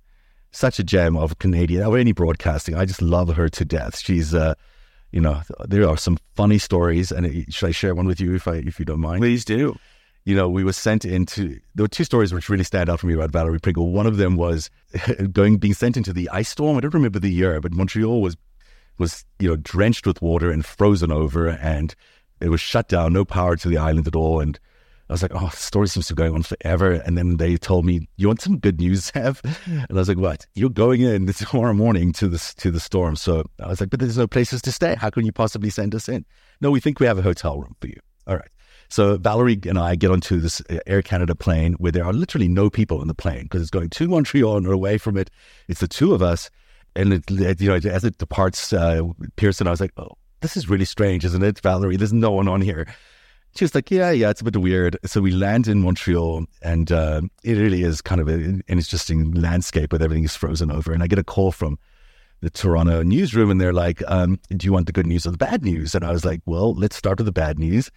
[0.52, 2.76] such a gem of Canadian or any broadcasting.
[2.76, 4.00] I just love her to death.
[4.00, 4.56] She's, uh,
[5.12, 8.48] you know, there are some funny stories, and should I share one with you if
[8.48, 9.22] I if you don't mind?
[9.22, 9.78] Please do
[10.26, 11.60] you know, we were sent into.
[11.76, 13.92] There were two stories which really stand out for me about Valerie Pringle.
[13.92, 14.70] One of them was
[15.32, 16.78] going being sent into the ice storm.
[16.78, 18.36] I don't remember the year, but Montreal was
[18.98, 21.94] was you know drenched with water and frozen over, and
[22.42, 24.40] it was shut down, no power to the island at all.
[24.40, 24.60] And
[25.10, 26.94] I was like, oh, the story seems to be going on forever.
[26.94, 29.42] And then they told me, you want some good news, Zev?
[29.68, 30.48] And I was like, what?
[30.56, 33.16] You're going in tomorrow morning to the, to the storm.
[33.16, 34.96] So I was like, but there's no places to stay.
[34.96, 36.26] How can you possibly send us in?
[36.60, 38.00] No, we think we have a hotel room for you.
[38.28, 38.50] All right.
[38.90, 42.70] So Valerie and I get onto this Air Canada plane where there are literally no
[42.70, 45.30] people in the plane because it's going to Montreal and away from it.
[45.68, 46.50] It's the two of us.
[46.96, 49.02] And it, you know, as it departs uh,
[49.36, 51.98] Pearson, I was like, oh, this is really strange, isn't it, Valerie?
[51.98, 52.88] There's no one on here.
[53.56, 54.98] She was like, yeah, yeah, it's a bit weird.
[55.06, 59.92] So we land in Montreal, and uh, it really is kind of an interesting landscape
[59.94, 60.92] with everything is frozen over.
[60.92, 61.80] And I get a call from
[62.42, 65.38] the Toronto newsroom, and they're like, um, "Do you want the good news or the
[65.38, 67.90] bad news?" And I was like, "Well, let's start with the bad news."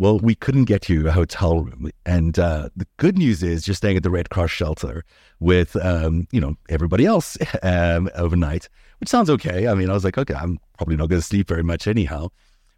[0.00, 3.74] Well, we couldn't get you a hotel room, and uh, the good news is you're
[3.74, 5.04] staying at the Red Cross shelter
[5.40, 8.68] with, um, you know, everybody else um, overnight,
[9.00, 9.66] which sounds okay.
[9.66, 12.28] I mean, I was like, okay, I'm probably not going to sleep very much anyhow.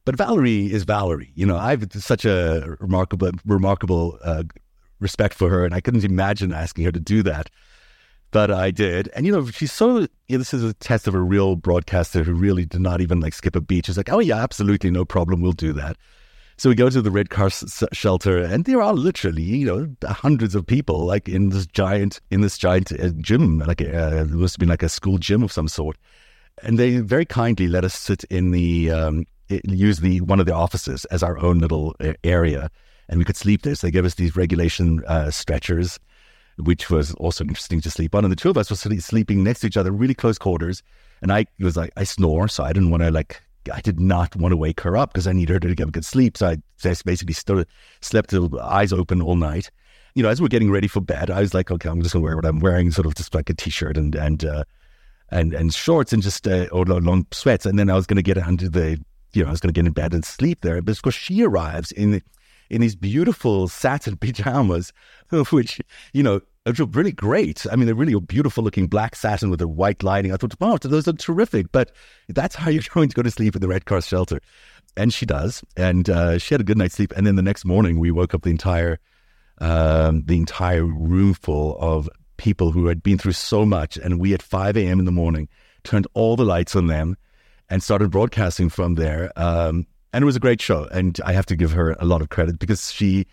[0.06, 1.30] But Valerie is Valerie.
[1.34, 4.44] You know, I've such a remarkable, remarkable uh,
[4.98, 7.50] respect for her, and I couldn't imagine asking her to do that.
[8.30, 9.10] But I did.
[9.14, 12.22] And, you know, she's so, you know, this is a test of a real broadcaster
[12.22, 13.86] who really did not even like skip a beat.
[13.86, 15.42] She's like, oh, yeah, absolutely, no problem.
[15.42, 15.98] We'll do that.
[16.60, 20.54] So we go to the Red Cross shelter, and there are literally, you know, hundreds
[20.54, 24.56] of people like in this giant, in this giant uh, gym, like uh, it must
[24.56, 25.96] have been like a school gym of some sort.
[26.62, 30.52] And they very kindly let us sit in the um, use the one of the
[30.52, 32.70] offices as our own little area,
[33.08, 33.74] and we could sleep there.
[33.74, 35.98] So they gave us these regulation uh, stretchers,
[36.58, 38.26] which was also interesting to sleep on.
[38.26, 40.82] And the two of us were sleeping next to each other, really close quarters.
[41.22, 43.40] And I was like, I snore, so I didn't want to like.
[43.72, 45.90] I did not want to wake her up because I needed her to get a
[45.90, 46.36] good sleep.
[46.36, 46.56] So I
[47.04, 47.66] basically stood,
[48.00, 49.70] slept with eyes open all night.
[50.14, 52.24] You know, as we're getting ready for bed, I was like, okay, I'm just gonna
[52.24, 54.64] wear what I'm wearing, sort of just like a t-shirt and and uh,
[55.30, 57.64] and and shorts and just uh, or long sweats.
[57.64, 59.00] And then I was gonna get under the
[59.32, 60.80] you know, I was going to get in bed and sleep there.
[60.82, 62.22] But of course, she arrives in
[62.68, 64.92] in these beautiful satin pajamas,
[65.50, 65.80] which
[66.12, 67.66] you know are really great.
[67.70, 70.32] I mean, they're really beautiful looking black satin with a white lining.
[70.32, 71.72] I thought, wow, those are terrific.
[71.72, 71.92] But
[72.28, 74.40] that's how you're going to go to sleep in the Red Cross shelter.
[74.96, 77.12] And she does, and uh, she had a good night's sleep.
[77.16, 78.98] And then the next morning, we woke up the entire
[79.58, 83.96] um, the entire room full of people who had been through so much.
[83.96, 84.98] And we at 5 a.m.
[84.98, 85.48] in the morning
[85.84, 87.16] turned all the lights on them
[87.68, 89.30] and started broadcasting from there.
[89.36, 90.88] Um, and it was a great show.
[90.90, 93.26] And I have to give her a lot of credit because she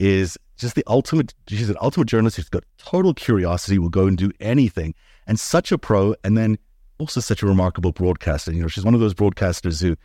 [0.00, 4.16] is just the ultimate, she's an ultimate journalist who's got total curiosity, will go and
[4.16, 4.94] do anything,
[5.26, 6.58] and such a pro, and then
[6.98, 8.52] also such a remarkable broadcaster.
[8.52, 9.96] You know, she's one of those broadcasters who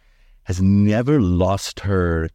[0.44, 2.30] has never lost her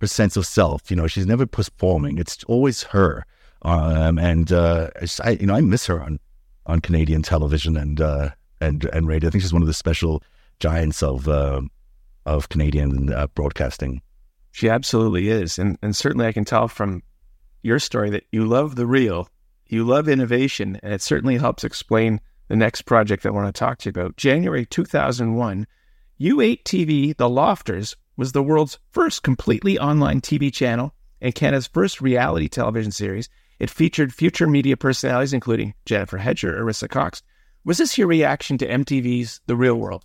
[0.00, 0.90] her sense of self.
[0.90, 2.18] You know, she's never performing.
[2.18, 3.24] It's always her.
[3.62, 4.90] Um, and uh,
[5.22, 6.18] I, you know, I miss her on
[6.66, 9.28] on Canadian television and uh, and and radio.
[9.28, 10.22] I think she's one of the special
[10.58, 11.62] giants of uh,
[12.26, 14.02] of Canadian uh, broadcasting.
[14.54, 17.02] She absolutely is, and and certainly I can tell from
[17.62, 19.28] your story that you love the real,
[19.66, 23.78] you love innovation, and it certainly helps explain the next project I want to talk
[23.78, 24.16] to you about.
[24.16, 25.66] January 2001,
[26.20, 32.00] U8 TV, The Lofters, was the world's first completely online TV channel and Canada's first
[32.00, 33.28] reality television series.
[33.58, 37.24] It featured future media personalities, including Jennifer Hedger, Arisa Cox.
[37.64, 40.04] Was this your reaction to MTV's The Real World?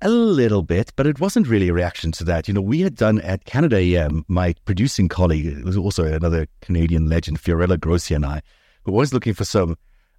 [0.00, 2.46] A little bit, but it wasn't really a reaction to that.
[2.46, 7.08] You know, we had done at Canada AM, my producing colleague, was also another Canadian
[7.08, 8.42] legend, Fiorella Grossi and I,
[8.84, 9.76] who was looking for some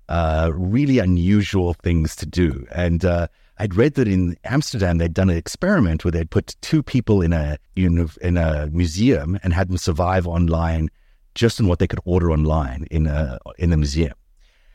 [0.10, 2.68] uh, really unusual things to do.
[2.74, 6.84] And uh, I'd read that in Amsterdam, they'd done an experiment where they'd put two
[6.84, 10.90] people in a, in in a museum and had them survive online
[11.36, 14.14] just in what they could order online in a, in the museum.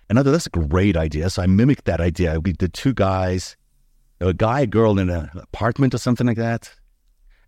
[0.09, 1.29] And I thought that's a great idea.
[1.29, 2.41] So I mimicked that idea.
[2.41, 3.55] We did two guys
[4.29, 6.75] a guy, a girl in an apartment or something like that.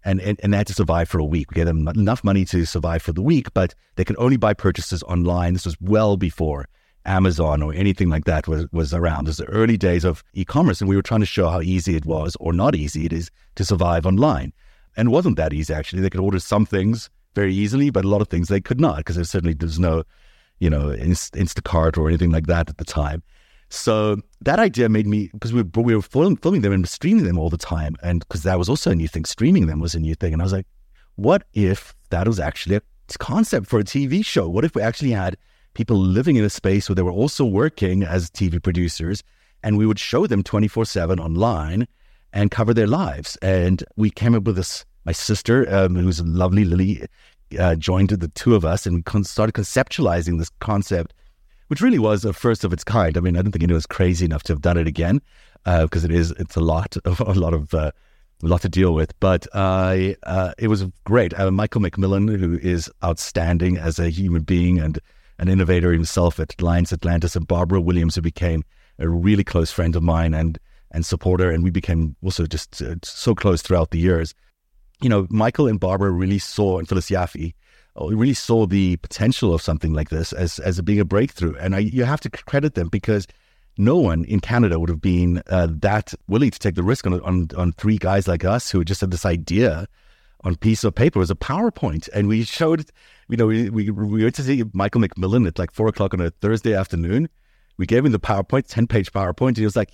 [0.04, 1.50] And, and, and they had to survive for a week.
[1.50, 4.54] We gave them enough money to survive for the week, but they could only buy
[4.54, 5.54] purchases online.
[5.54, 6.68] This was well before
[7.04, 9.26] Amazon or anything like that was, was around.
[9.26, 11.60] It was the early days of e commerce, and we were trying to show how
[11.60, 14.52] easy it was or not easy it is to survive online.
[14.96, 16.02] And it wasn't that easy, actually.
[16.02, 18.98] They could order some things very easily, but a lot of things they could not
[18.98, 20.04] because there certainly there's no,
[20.60, 23.22] you know, Instacart or anything like that at the time.
[23.68, 27.38] So that idea made me because we, we were film, filming them and streaming them
[27.38, 29.24] all the time, and because that was also a new thing.
[29.24, 30.66] Streaming them was a new thing, and I was like,
[31.16, 32.82] what if that was actually a
[33.18, 34.48] concept for a TV show?
[34.48, 35.36] What if we actually had
[35.74, 39.22] people living in a space where they were also working as TV producers,
[39.62, 41.88] and we would show them twenty four seven online
[42.32, 43.36] and cover their lives?
[43.42, 44.84] And we came up with this.
[45.04, 47.06] My sister, um, who's lovely Lily,
[47.60, 51.14] uh, joined the two of us, and we con- started conceptualizing this concept
[51.68, 53.16] which really was a first of its kind.
[53.16, 55.20] I mean, I don't think anyone was crazy enough to have done it again
[55.64, 57.90] because uh, it is it's a lot of a lot of uh,
[58.42, 59.18] a lot to deal with.
[59.20, 60.14] But uh,
[60.58, 61.38] it was great.
[61.38, 64.98] Uh, Michael MacMillan, who is outstanding as a human being and
[65.38, 68.64] an innovator himself at Alliance Atlantis, and Barbara Williams, who became
[68.98, 70.58] a really close friend of mine and
[70.92, 74.34] and supporter, and we became also just uh, so close throughout the years.
[75.02, 77.52] You know, Michael and Barbara really saw, in Phyllis Yaffe,
[78.00, 81.78] really saw the potential of something like this as as being a breakthrough, and I,
[81.78, 83.26] you have to credit them because
[83.78, 87.20] no one in Canada would have been uh, that willing to take the risk on,
[87.22, 89.86] on on three guys like us who just had this idea
[90.44, 91.18] on piece of paper.
[91.18, 92.86] Was a PowerPoint, and we showed,
[93.28, 96.20] you know, we we, we went to see Michael MacMillan at like four o'clock on
[96.20, 97.28] a Thursday afternoon.
[97.78, 99.90] We gave him the PowerPoint, ten page PowerPoint, and he was like,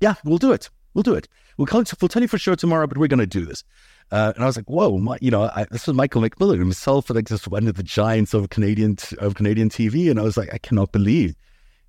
[0.00, 0.70] "Yeah, we'll do it.
[0.94, 1.28] We'll do it.
[1.58, 3.64] We'll, it, we'll tell you for sure tomorrow, but we're going to do this."
[4.10, 7.10] Uh, and I was like, "Whoa!" My, you know, I, this was Michael MacMillan himself,
[7.10, 10.52] like just one of the giants of Canadian of Canadian TV, and I was like,
[10.52, 11.34] I cannot believe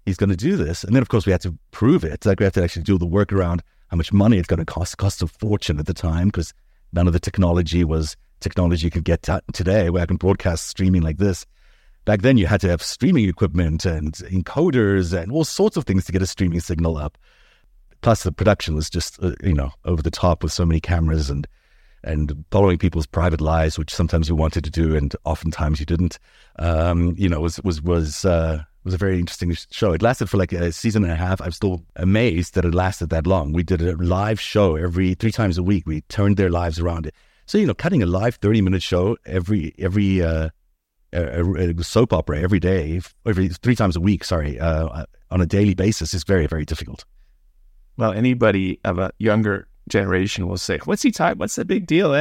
[0.07, 0.83] he's going to do this.
[0.83, 2.25] And then, of course, we had to prove it.
[2.25, 4.65] Like we had to actually do the work around how much money it's going to
[4.65, 4.97] cost.
[4.97, 6.53] Cost a fortune at the time because
[6.93, 10.67] none of the technology was technology you could get t- today, where I can broadcast
[10.67, 11.45] streaming like this.
[12.05, 16.05] Back then, you had to have streaming equipment and encoders and all sorts of things
[16.05, 17.17] to get a streaming signal up.
[18.01, 21.29] Plus, the production was just uh, you know over the top with so many cameras
[21.29, 21.45] and
[22.07, 26.19] and following people's private lives, which sometimes you wanted to do and oftentimes you didn't.
[26.57, 29.91] Um, you know, was was was uh, was a very interesting show.
[29.91, 31.41] It lasted for like a season and a half.
[31.41, 33.53] I'm still amazed that it lasted that long.
[33.53, 35.85] We did a live show every three times a week.
[35.85, 37.07] We turned their lives around.
[37.07, 37.13] it.
[37.45, 40.49] So you know, cutting a live 30 minute show every every uh,
[41.13, 44.23] a, a soap opera every day, every three times a week.
[44.23, 47.05] Sorry, uh, on a daily basis is very very difficult.
[47.97, 51.39] Well, anybody of a younger generation will say, "What's he talking?
[51.39, 52.13] What's the big deal?"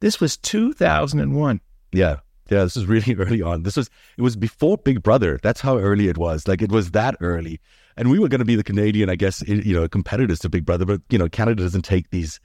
[0.00, 1.60] This was 2001.
[1.92, 2.16] Yeah,
[2.50, 3.62] yeah, this is really early on.
[3.62, 5.38] This was it was before Big Brother.
[5.42, 6.46] That's how early it was.
[6.46, 7.60] Like it was that early,
[7.96, 10.64] and we were going to be the Canadian, I guess, you know, competitors to Big
[10.64, 10.84] Brother.
[10.84, 12.40] But you know, Canada doesn't take these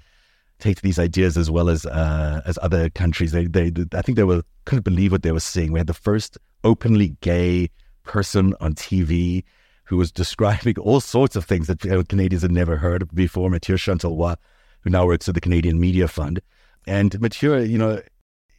[0.59, 3.31] take these ideas as well as uh, as other countries.
[3.31, 5.71] They, they, I think they were couldn't believe what they were seeing.
[5.71, 7.69] We had the first openly gay
[8.03, 9.43] person on TV
[9.91, 13.49] who was describing all sorts of things that Canadians had never heard of before.
[13.49, 14.37] Mathieu Chantelois,
[14.79, 16.41] who now works at the Canadian Media Fund,
[16.87, 18.01] and Mathieu, you know,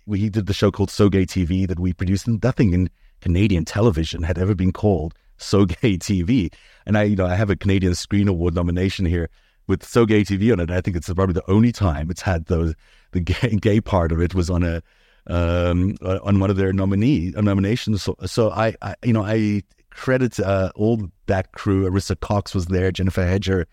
[0.04, 2.90] we did the show called So Gay TV that we produced, and nothing in
[3.22, 6.52] Canadian television had ever been called So Gay TV.
[6.84, 9.30] And I, you know, I have a Canadian Screen Award nomination here
[9.66, 10.70] with So Gay TV on it.
[10.70, 12.74] I think it's probably the only time it's had those
[13.12, 14.82] the gay, gay part of it was on a
[15.28, 18.02] um, on one of their nominee uh, nominations.
[18.02, 19.62] So, so I, I, you know, I
[19.94, 21.88] credit uh, all that crew.
[21.88, 23.66] Arisa Cox was there, Jennifer Hedger.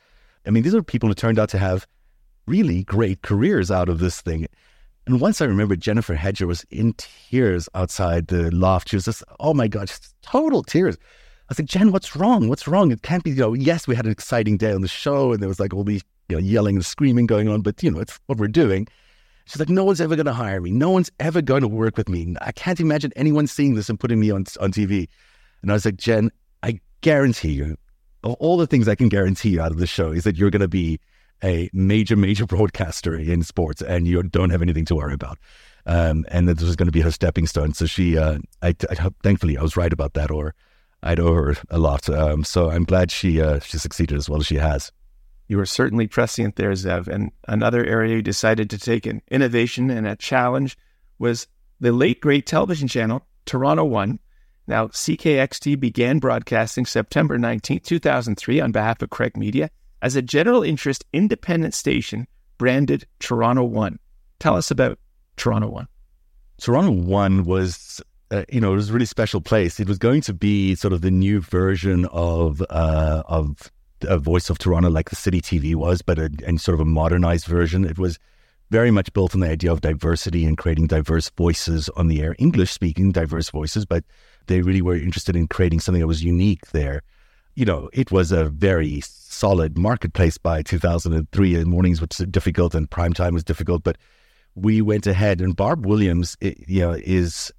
[0.46, 1.88] I mean, these are people who turned out to have
[2.46, 4.48] really great careers out of this thing.
[5.06, 8.90] And once I remember Jennifer Hedger was in tears outside the loft.
[8.90, 10.96] She was just, oh my God, just total tears.
[10.96, 12.48] I was like, Jen, what's wrong?
[12.48, 12.92] What's wrong?
[12.92, 15.42] It can't be, you know, yes, we had an exciting day on the show and
[15.42, 18.00] there was like all these, you know, yelling and screaming going on, but you know,
[18.00, 18.88] it's what we're doing.
[19.46, 20.70] She's like, no one's ever going to hire me.
[20.70, 22.36] No one's ever going to work with me.
[22.42, 25.08] I can't imagine anyone seeing this and putting me on, on TV.
[25.62, 26.32] And I was like, Jen,
[26.64, 27.78] I guarantee you,
[28.24, 30.62] all the things I can guarantee you out of the show is that you're going
[30.62, 31.00] to be
[31.44, 35.38] a major, major broadcaster in sports, and you don't have anything to worry about.
[35.86, 37.74] Um, and that this was going to be her stepping stone.
[37.74, 40.54] So she, uh, I, I, thankfully, I was right about that, or
[41.02, 42.10] I'd owe her a lot.
[42.10, 44.92] Um, so I'm glad she uh, she succeeded as well as she has.
[45.48, 47.08] You were certainly prescient there, Zev.
[47.08, 50.78] And another area you decided to take an innovation and a challenge
[51.18, 51.48] was
[51.80, 54.20] the late great television channel Toronto One.
[54.70, 59.72] Now, CKXT began broadcasting September 19, 2003, on behalf of Craig Media
[60.04, 62.28] as a general interest independent station
[62.60, 63.98] branded Toronto One.
[64.38, 65.00] Tell us about
[65.38, 65.88] Toronto One.
[66.62, 69.80] Toronto One was, uh, you know, it was a really special place.
[69.80, 73.72] It was going to be sort of the new version of uh, of
[74.04, 76.86] a Voice of Toronto, like the City TV was, but a, and sort of a
[76.86, 77.86] modernized version.
[77.86, 78.20] It was
[78.70, 82.36] very much built on the idea of diversity and creating diverse voices on the air,
[82.38, 84.04] English speaking diverse voices, but
[84.50, 87.02] they really were interested in creating something that was unique there
[87.60, 91.56] you know, it was a very solid marketplace by 2003.
[91.56, 93.98] And mornings were difficult and prime time was difficult, but
[94.56, 95.42] we went ahead.
[95.42, 97.52] And Barb Williams, it, you know, is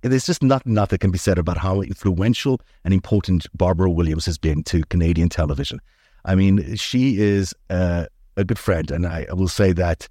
[0.00, 4.24] there's just not enough that can be said about how influential and important Barbara Williams
[4.24, 5.78] has been to Canadian television.
[6.24, 8.06] I mean, she is uh,
[8.38, 10.08] a good friend, and I will say that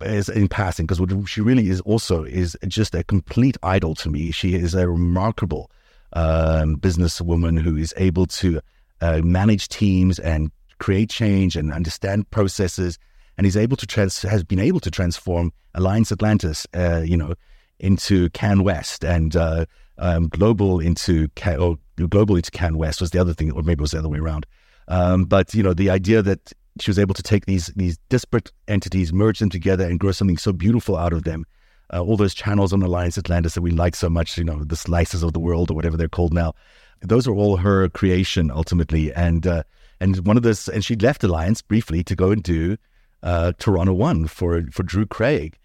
[0.00, 4.30] is in passing because she really is also is just a complete idol to me.
[4.30, 5.70] She is a remarkable
[6.12, 8.60] um, businesswoman who is able to
[9.00, 12.98] uh, manage teams and create change and understand processes,
[13.36, 17.34] and is able to trans- has been able to transform Alliance Atlantis, uh, you know,
[17.78, 19.66] into CanWest and uh,
[19.98, 23.82] um, global into Can, or global into CanWest was the other thing, or maybe it
[23.82, 24.46] was the other way around.
[24.88, 28.50] Um, but you know, the idea that she was able to take these these disparate
[28.66, 31.44] entities, merge them together, and grow something so beautiful out of them.
[31.92, 34.76] Uh, all those channels on Alliance Atlantis that we like so much, you know, the
[34.76, 36.52] slices of the world or whatever they're called now.
[37.00, 39.62] Those are all her creation ultimately, and uh,
[40.00, 42.76] and one of those, and she left Alliance briefly to go and do
[43.22, 45.58] uh, Toronto One for for Drew Craig,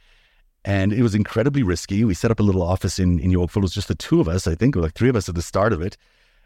[0.63, 2.03] and it was incredibly risky.
[2.03, 3.61] We set up a little office in in Yorkville.
[3.61, 5.35] It was just the two of us, I think, or like three of us at
[5.35, 5.97] the start of it,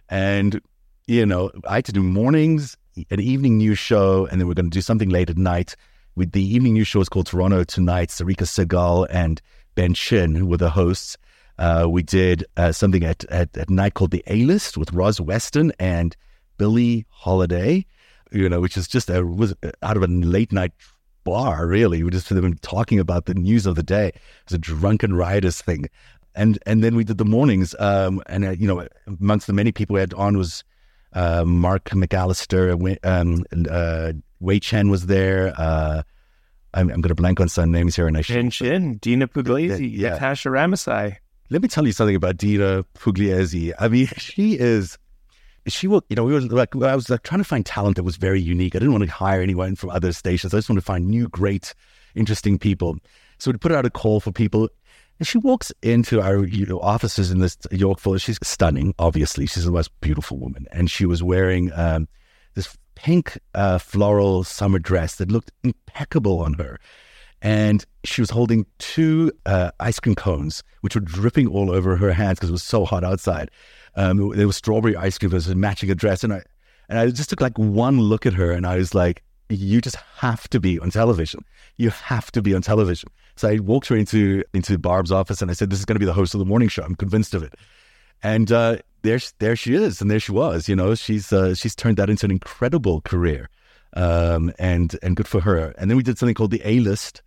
[0.10, 0.62] and
[1.08, 2.78] you know, I had to do mornings,
[3.10, 5.76] an evening news show, and then we're going to do something late at night.
[6.16, 8.10] With the evening news show is called Toronto Tonight.
[8.10, 9.42] Sarika Sehgal and
[9.76, 11.18] Ben Chin, who were the hosts.
[11.60, 15.20] Uh, we did uh, something at, at, at night called the A List with Roz
[15.20, 16.16] Weston and
[16.58, 17.86] Billie Holiday.
[18.32, 20.74] You know, which is just a was out of a late night
[21.24, 21.68] bar.
[21.68, 24.08] Really, we just been talking about the news of the day.
[24.08, 24.16] It
[24.48, 25.90] was a drunken riotous thing,
[26.36, 27.76] and and then we did the mornings.
[27.80, 30.64] Um, and uh, you know, amongst the many people we had on was
[31.14, 35.54] uh, Mark McAllister, um, uh, Wei Chen was there.
[35.58, 36.04] Uh,
[36.74, 38.52] I'm, I'm going to blank on some names here, and I should.
[38.52, 40.12] Chen Dina Pugliese, yeah.
[40.12, 41.18] Natasha Ramasai.
[41.50, 43.74] Let me tell you something about Dina Pugliese.
[43.80, 44.98] I mean, she is.
[45.68, 48.04] She will, you know, we were like, I was like trying to find talent that
[48.04, 48.74] was very unique.
[48.74, 50.54] I didn't want to hire anyone from other stations.
[50.54, 51.74] I just want to find new, great,
[52.16, 52.96] interesting people.
[53.38, 54.70] So we put out a call for people
[55.20, 58.18] and she walks into our you know, offices in this Yorkville.
[58.18, 59.48] She's stunning, obviously.
[59.48, 60.66] She's the most beautiful woman.
[60.72, 62.08] And she was wearing um,
[62.54, 66.80] this pink uh, floral summer dress that looked impeccable on her.
[67.42, 72.12] And she was holding two uh, ice cream cones, which were dripping all over her
[72.12, 73.50] hands because it was so hot outside.
[73.96, 76.24] Um, there was strawberry ice cream, it was matching a dress.
[76.24, 76.44] And I,
[76.90, 79.96] and I just took like one look at her and I was like, you just
[80.18, 81.46] have to be on television.
[81.78, 83.10] You have to be on television.
[83.36, 86.00] So I walked her into into Barb's office and I said, "This is going to
[86.00, 86.84] be the host of the morning show.
[86.84, 87.54] I'm convinced of it."
[88.24, 90.68] And uh, there, there she is, and there she was.
[90.68, 93.50] You know, she's uh, she's turned that into an incredible career,
[93.94, 95.74] um, and and good for her.
[95.78, 97.22] And then we did something called the A List,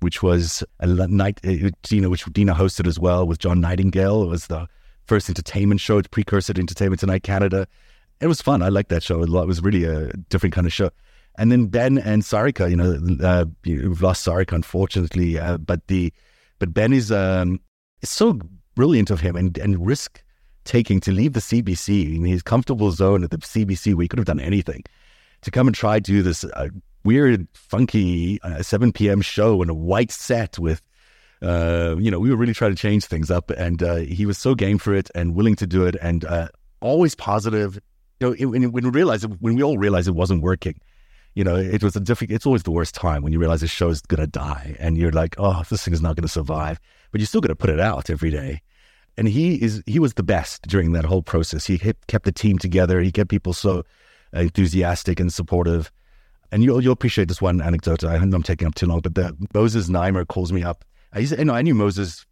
[0.00, 4.24] which was a night, uh, Dina, which Dina hosted as well with John Nightingale.
[4.24, 4.68] It was the
[5.06, 7.66] first entertainment show, precursor to Entertainment Tonight Canada.
[8.20, 8.62] It was fun.
[8.62, 9.44] I liked that show a lot.
[9.44, 10.90] It was really a different kind of show.
[11.36, 16.12] And then Ben and Sarika, you know, uh, we've lost Sarika unfortunately, uh, but the
[16.58, 17.60] but Ben is um,
[18.02, 18.38] is so
[18.74, 20.22] brilliant of him and and risk
[20.64, 24.18] taking to leave the CBC in his comfortable zone at the CBC where he could
[24.18, 24.84] have done anything
[25.40, 26.68] to come and try to do this uh,
[27.04, 29.20] weird, funky uh, 7 p.m.
[29.20, 30.82] show in a white set with.
[31.40, 34.38] Uh, you know, we were really trying to change things up, and uh, he was
[34.38, 36.24] so game for it and willing to do it, and
[36.80, 37.80] always positive.
[38.20, 40.80] You know, when, when we realized, it, when we all realized it wasn't working,
[41.34, 43.68] you know, it was a difficult, it's always the worst time when you realize the
[43.68, 46.28] show is going to die and you're like, oh, this thing is not going to
[46.28, 46.78] survive,
[47.10, 48.60] but you're still going to put it out every day.
[49.16, 51.66] And he is, he was the best during that whole process.
[51.66, 53.00] He kept the team together.
[53.00, 53.84] He kept people so
[54.32, 55.90] enthusiastic and supportive.
[56.50, 58.04] And you'll, you'll appreciate this one anecdote.
[58.04, 60.84] I know I'm taking up too long, but the, Moses Znaimer calls me up.
[61.12, 62.26] I, you know, I knew Moses,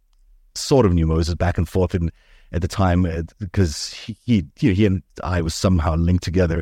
[0.53, 2.11] sort of knew Moses back and forth and
[2.51, 3.05] at the time
[3.39, 6.61] because uh, he, he, he and I was somehow linked together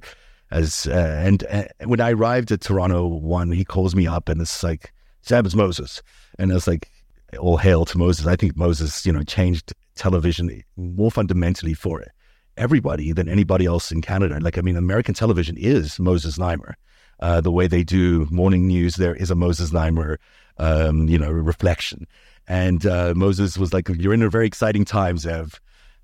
[0.52, 4.42] as uh, and uh, when I arrived at Toronto one, he calls me up and
[4.42, 6.02] it's like Sam is Moses,
[6.38, 6.90] and I was like
[7.38, 8.26] all hail to Moses.
[8.26, 12.04] I think Moses, you know, changed television more fundamentally for
[12.58, 14.40] everybody than anybody else in Canada.
[14.42, 16.74] Like I mean, American television is Moses Znaimer.
[17.20, 20.18] Uh, the way they do morning news, there is a Moses Znaimer,
[20.58, 22.08] um, you know, reflection.
[22.48, 25.60] And uh, Moses was like, "You're in a very exciting time, Zev."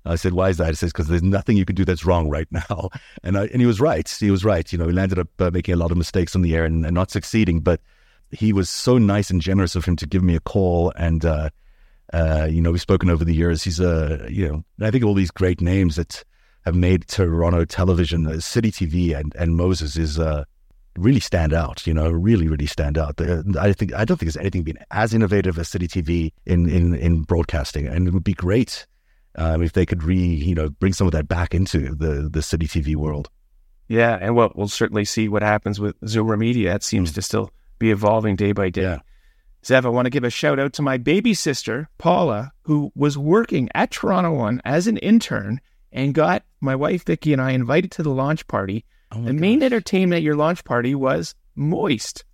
[0.06, 0.68] I said, why is that?
[0.68, 2.90] He says, because there's nothing you can do that's wrong right now.
[3.22, 4.08] And, I, and he was right.
[4.08, 4.70] He was right.
[4.72, 6.84] You know, he landed up uh, making a lot of mistakes on the air and,
[6.84, 7.60] and, not succeeding.
[7.60, 7.80] But
[8.30, 10.92] he was so nice and generous of him to give me a call.
[10.96, 11.50] And, uh,
[12.12, 13.64] uh, you know, we've spoken over the years.
[13.64, 16.24] He's a, you know, I think all these great names that
[16.64, 20.44] have made Toronto television, uh, City TV and, and Moses is, uh,
[20.96, 23.20] really stand out, you know, really, really stand out.
[23.20, 26.94] I think I don't think there's anything been as innovative as City TV in, in,
[26.94, 27.86] in broadcasting.
[27.86, 28.86] And it would be great
[29.36, 32.42] um, if they could re you know bring some of that back into the the
[32.42, 33.30] city TV world.
[33.88, 36.74] Yeah, and we'll we'll certainly see what happens with Zoomer Media.
[36.74, 38.82] It seems to still be evolving day by day.
[38.82, 38.98] Yeah.
[39.62, 43.18] Zev, I want to give a shout out to my baby sister Paula, who was
[43.18, 45.60] working at Toronto One as an intern
[45.92, 48.84] and got my wife Vicky and I invited to the launch party.
[49.12, 49.40] Oh the gosh.
[49.40, 52.24] main entertainment at your launch party was Moist.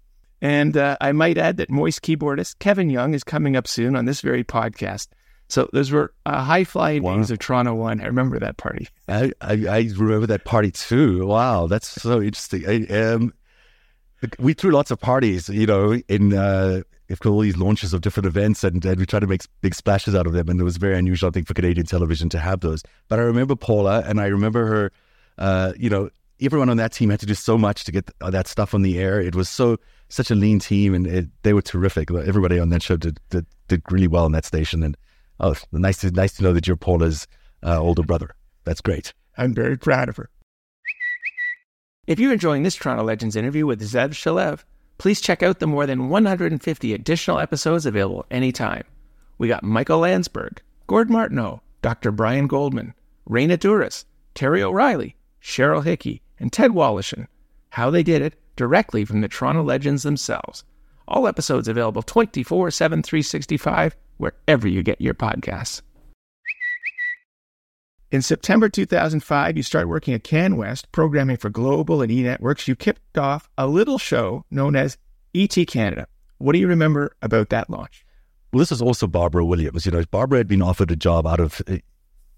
[0.42, 4.04] And uh, I might add that Moist keyboardist Kevin Young is coming up soon on
[4.04, 5.08] this very podcast.
[5.52, 7.18] So those were uh, high flying wow.
[7.18, 8.00] of Toronto One.
[8.00, 8.88] I remember that party.
[9.06, 11.26] I, I, I, remember that party too.
[11.26, 12.64] Wow, that's so interesting.
[12.66, 13.34] I, um,
[14.38, 16.80] we threw lots of parties, you know, in uh,
[17.26, 20.26] all these launches of different events, and, and we tried to make big splashes out
[20.26, 20.48] of them.
[20.48, 22.82] And it was very unusual, I think, for Canadian television to have those.
[23.08, 24.92] But I remember Paula, and I remember her,
[25.36, 26.08] uh, you know,
[26.40, 28.98] everyone on that team had to do so much to get that stuff on the
[28.98, 29.20] air.
[29.20, 29.76] It was so
[30.08, 32.10] such a lean team, and it, they were terrific.
[32.10, 34.96] Everybody on that show did, did, did really well on that station, and
[35.42, 37.26] oh, nice to nice to know that you're Paula's
[37.62, 38.34] uh, older brother.
[38.64, 39.12] That's great.
[39.36, 40.30] I'm very proud of her.
[42.06, 44.64] If you're enjoying this Toronto Legends interview with Zev Shalev,
[44.98, 48.84] please check out the more than 150 additional episodes available anytime.
[49.38, 52.10] We got Michael Landsberg, Gord Martineau, Dr.
[52.10, 52.94] Brian Goldman,
[53.28, 57.26] Raina Douris, Terry O'Reilly, Cheryl Hickey, and Ted Woloshyn.
[57.70, 60.64] How they did it directly from the Toronto Legends themselves.
[61.08, 65.82] All episodes available 24 7 365 wherever you get your podcasts.
[68.12, 72.68] In September 2005, you started working at CanWest, programming for Global and E Networks.
[72.68, 74.96] You kicked off a little show known as
[75.34, 76.06] ET Canada.
[76.38, 78.04] What do you remember about that launch?
[78.52, 79.86] Well, this is also Barbara Williams.
[79.86, 81.78] You know, Barbara had been offered a job out of, eh,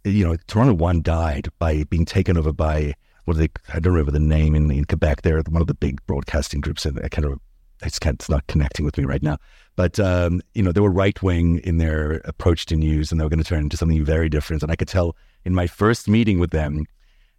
[0.04, 3.48] you know, Toronto One died by being taken over by what they?
[3.72, 5.22] I don't remember the name in, in Quebec.
[5.22, 7.40] They're one of the big broadcasting groups, and I kind of
[7.82, 9.38] it's kind of, it's not connecting with me right now.
[9.76, 13.24] But um, you know, they were right wing in their approach to news, and they
[13.24, 14.62] were going to turn into something very different.
[14.62, 16.86] And I could tell in my first meeting with them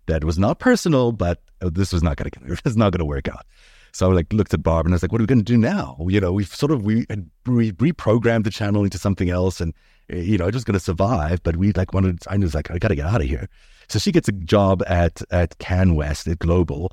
[0.08, 3.06] that was not personal, but oh, this was not going to is not going to
[3.06, 3.46] work out.
[3.94, 5.46] So I like looked at Barb and I was like, "What are we going to
[5.46, 7.06] do now?" You know, we've sort of we
[7.46, 9.74] reprogrammed the channel into something else, and
[10.10, 11.42] eh, you know, just going to survive.
[11.44, 12.20] But we like wanted.
[12.28, 13.48] I was like, I got to get out of here.
[13.88, 16.92] So she gets a job at at CanWest at Global,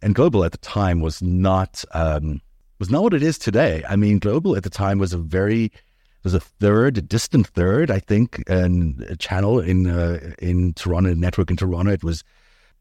[0.00, 2.40] and Global at the time was not um,
[2.78, 3.82] was not what it is today.
[3.88, 5.72] I mean, Global at the time was a very
[6.24, 11.14] was a third, a distant third, I think, and a channel in uh, in Toronto,
[11.14, 11.92] network in Toronto.
[11.92, 12.24] It was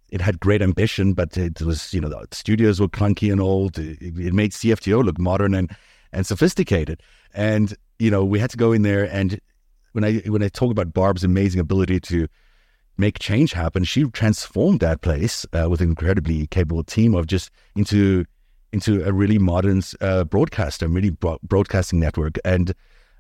[0.10, 3.78] it had great ambition, but it was you know the studios were clunky and old.
[3.78, 5.76] It, it made CFTO look modern and
[6.12, 7.02] and sophisticated,
[7.34, 9.40] and you know we had to go in there and
[9.98, 12.28] when I when I talk about Barb's amazing ability to
[13.00, 17.50] make change happen, she transformed that place uh, with an incredibly capable team of just
[17.76, 18.26] into
[18.72, 22.74] into a really modern uh, broadcaster, really bro- broadcasting network, and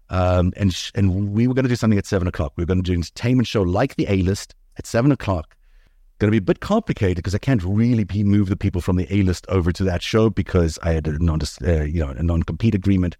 [0.09, 2.53] um, and sh- and we were going to do something at seven o'clock.
[2.55, 5.55] We were going to do an entertainment show like the A List at seven o'clock.
[6.19, 8.95] Going to be a bit complicated because I can't really be, move the people from
[8.95, 12.09] the A List over to that show because I had a non uh, you know
[12.09, 13.17] a non compete agreement.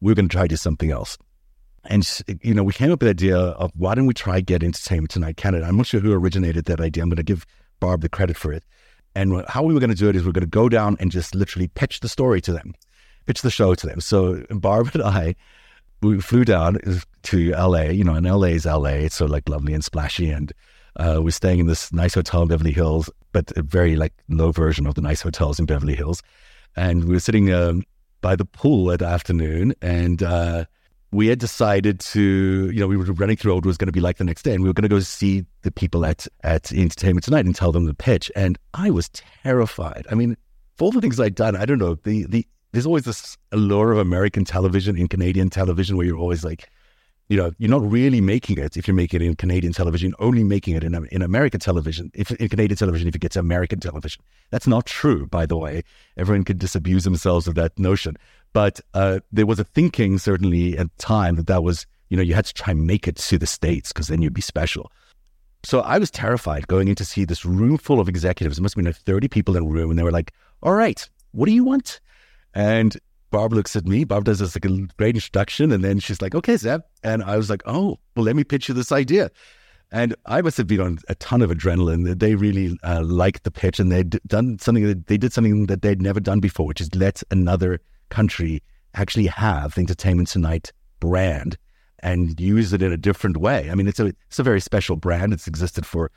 [0.00, 1.18] We were going to try to do something else.
[1.84, 2.06] And,
[2.42, 5.10] you know, we came up with the idea of why don't we try Get Entertainment
[5.10, 5.64] Tonight Canada?
[5.66, 7.02] I'm not sure who originated that idea.
[7.02, 7.46] I'm going to give
[7.80, 8.64] Barb the credit for it.
[9.14, 11.10] And how we were going to do it is we're going to go down and
[11.10, 12.74] just literally pitch the story to them,
[13.26, 14.00] pitch the show to them.
[14.00, 15.34] So Barb and I,
[16.02, 16.78] we flew down
[17.24, 18.90] to LA, you know, and LA is LA.
[18.90, 20.30] It's so like lovely and splashy.
[20.30, 20.52] And
[20.96, 24.52] uh, we're staying in this nice hotel in Beverly Hills, but a very like low
[24.52, 26.22] version of the nice hotels in Beverly Hills.
[26.76, 27.82] And we were sitting um,
[28.20, 30.64] by the pool at the afternoon and, uh,
[31.12, 34.00] we had decided to, you know, we were running through what was going to be
[34.00, 36.72] like the next day, and we were going to go see the people at at
[36.72, 38.30] Entertainment Tonight and tell them the pitch.
[38.36, 40.06] And I was terrified.
[40.10, 40.36] I mean,
[40.76, 41.96] for all the things I'd done, I don't know.
[41.96, 46.44] The the there's always this allure of American television in Canadian television where you're always
[46.44, 46.68] like,
[47.28, 50.44] you know, you're not really making it if you're making it in Canadian television, only
[50.44, 52.12] making it in in American television.
[52.14, 55.26] If in Canadian television, if it gets American television, that's not true.
[55.26, 55.82] By the way,
[56.16, 58.16] everyone can disabuse themselves of that notion.
[58.52, 62.22] But uh, there was a thinking, certainly at the time, that that was, you know,
[62.22, 64.90] you had to try and make it to the States because then you'd be special.
[65.62, 68.58] So I was terrified going in to see this room full of executives.
[68.58, 70.32] It must have been like 30 people in a room, and they were like,
[70.62, 72.00] all right, what do you want?
[72.54, 72.96] And
[73.30, 74.04] Barb looks at me.
[74.04, 76.82] Barb does this like a great introduction, and then she's like, okay, Zev.
[77.02, 79.30] And I was like, oh, well, let me pitch you this idea.
[79.92, 82.18] And I must have been on a ton of adrenaline.
[82.18, 85.82] They really uh, liked the pitch, and they'd done something that they did something that
[85.82, 87.80] they'd never done before, which is let another
[88.10, 88.62] country
[88.94, 91.56] actually have the Entertainment Tonight brand
[92.00, 93.70] and use it in a different way.
[93.70, 95.32] I mean, it's a it's a very special brand.
[95.32, 96.10] It's existed for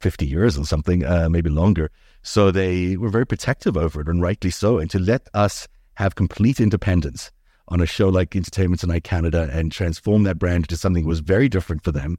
[0.00, 1.90] fifty years or something, uh, maybe longer.
[2.22, 4.78] So they were very protective over it, and rightly so.
[4.78, 7.30] And to let us have complete independence
[7.68, 11.20] on a show like Entertainment Tonight Canada and transform that brand into something that was
[11.20, 12.18] very different for them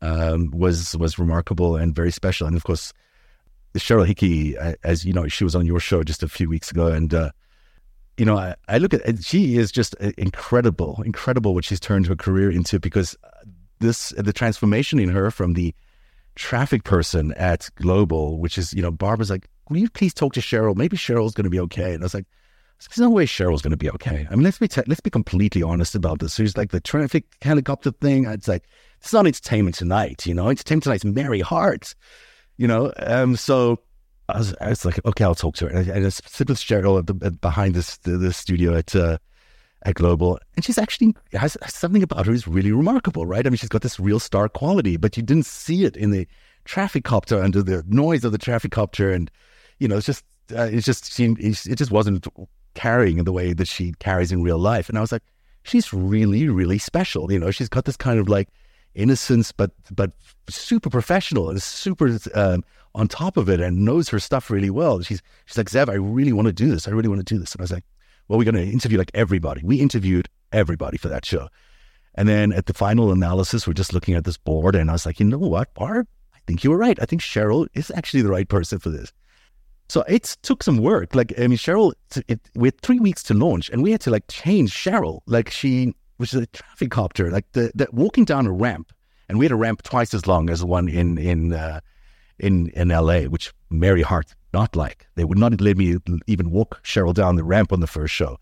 [0.00, 2.46] um, was was remarkable and very special.
[2.46, 2.92] And of course,
[3.76, 6.88] Cheryl Hickey, as you know, she was on your show just a few weeks ago,
[6.88, 7.30] and uh,
[8.18, 12.06] you know, I, I look at she is just uh, incredible, incredible what she's turned
[12.08, 13.28] her career into because uh,
[13.78, 15.74] this the transformation in her from the
[16.34, 20.40] traffic person at Global, which is you know, Barbara's like, will you please talk to
[20.40, 20.76] Cheryl?
[20.76, 21.94] Maybe Cheryl's going to be okay.
[21.94, 22.26] And I was like,
[22.80, 24.26] there's no way Cheryl's going to be okay.
[24.30, 26.36] I mean, let's be te- let's be completely honest about this.
[26.36, 28.26] There's like the traffic helicopter thing.
[28.26, 28.64] It's like
[29.00, 30.48] it's not entertainment tonight, you know.
[30.48, 31.94] Entertainment tonight's Mary Hart,
[32.56, 32.92] you know.
[32.98, 33.80] Um, so
[34.28, 35.70] I was, I was like, okay, I'll talk to her.
[35.70, 38.94] And I, I sit with Cheryl at the, at, behind this the, the studio at
[38.94, 39.18] uh,
[39.82, 43.46] at Global, and she's actually has, something about her is really remarkable, right?
[43.46, 46.26] I mean, she's got this real star quality, but you didn't see it in the
[46.64, 49.30] traffic copter under the noise of the traffic copter, and
[49.78, 52.26] you know, it's just uh, it just seemed it just wasn't
[52.74, 54.88] carrying in the way that she carries in real life.
[54.88, 55.22] And I was like,
[55.62, 57.30] she's really, really special.
[57.32, 58.48] You know, she's got this kind of like
[58.98, 60.12] innocence, but but
[60.48, 65.00] super professional and super um, on top of it, and knows her stuff really well.
[65.00, 66.88] She's she's like Zev, I really want to do this.
[66.88, 67.52] I really want to do this.
[67.52, 67.84] And I was like,
[68.26, 69.62] well, we're going to interview like everybody.
[69.64, 71.48] We interviewed everybody for that show.
[72.14, 75.06] And then at the final analysis, we're just looking at this board, and I was
[75.06, 76.06] like, you know what, Barb?
[76.34, 76.98] I think you were right.
[77.00, 79.12] I think Cheryl is actually the right person for this.
[79.88, 81.14] So it took some work.
[81.14, 81.92] Like, I mean, Cheryl,
[82.26, 85.20] it, we had three weeks to launch and we had to like change Cheryl.
[85.26, 88.92] Like she was a traffic copter, like the, the walking down a ramp.
[89.28, 91.80] And we had a ramp twice as long as the one in, in, uh,
[92.38, 95.06] in, in LA, which Mary Hart not like.
[95.16, 95.96] They would not let me
[96.26, 98.38] even walk Cheryl down the ramp on the first show,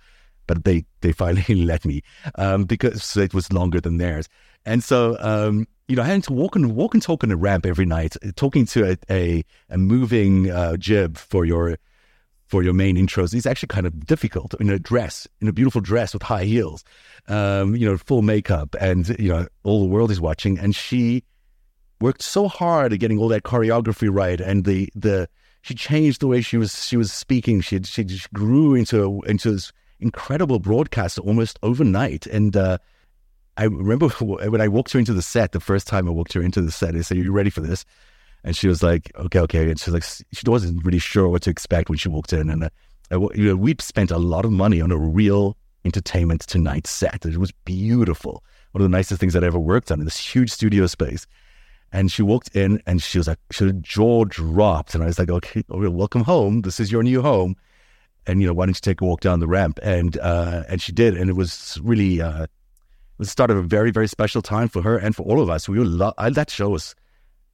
[0.47, 2.03] but they, they finally let me,
[2.37, 4.29] um, because it was longer than theirs.
[4.64, 7.66] And so, um, you know, having to walk and walk and talk on a ramp
[7.66, 11.79] every night, talking to a a, a moving uh, jib for your
[12.57, 15.82] for your main intros is actually kind of difficult in a dress, in a beautiful
[15.82, 16.84] dress with high heels,
[17.28, 20.59] um, you know, full makeup, and you know, all the world is watching.
[20.59, 21.22] And she
[22.00, 25.28] worked so hard at getting all that choreography right, and the the
[25.61, 27.61] she changed the way she was she was speaking.
[27.61, 32.57] She she, she grew into into this incredible broadcaster almost overnight, and.
[32.57, 32.78] Uh,
[33.59, 36.42] I remember when I walked her into the set, the first time I walked her
[36.42, 37.86] into the set, I said, Are you ready for this?
[38.47, 39.68] And she was like, Okay, okay.
[39.68, 42.49] And she's like, She wasn't really sure what to expect when she walked in.
[42.49, 46.86] And uh, you know, we'd spent a lot of money on a real entertainment tonight
[46.86, 47.26] set.
[47.26, 48.42] It was beautiful.
[48.72, 51.26] One of the nicest things I'd ever worked on in this huge studio space.
[51.92, 54.94] And she walked in and she was like, her jaw dropped.
[54.94, 56.62] And I was like, okay, welcome home.
[56.62, 57.57] This is your new home.
[58.26, 59.78] And, you know, why don't you take a walk down the ramp?
[59.82, 61.16] And, uh, and she did.
[61.16, 62.47] And it was really, uh,
[63.18, 65.49] was the start of a very, very special time for her and for all of
[65.49, 65.68] us.
[65.68, 66.97] We were lo- I, that show was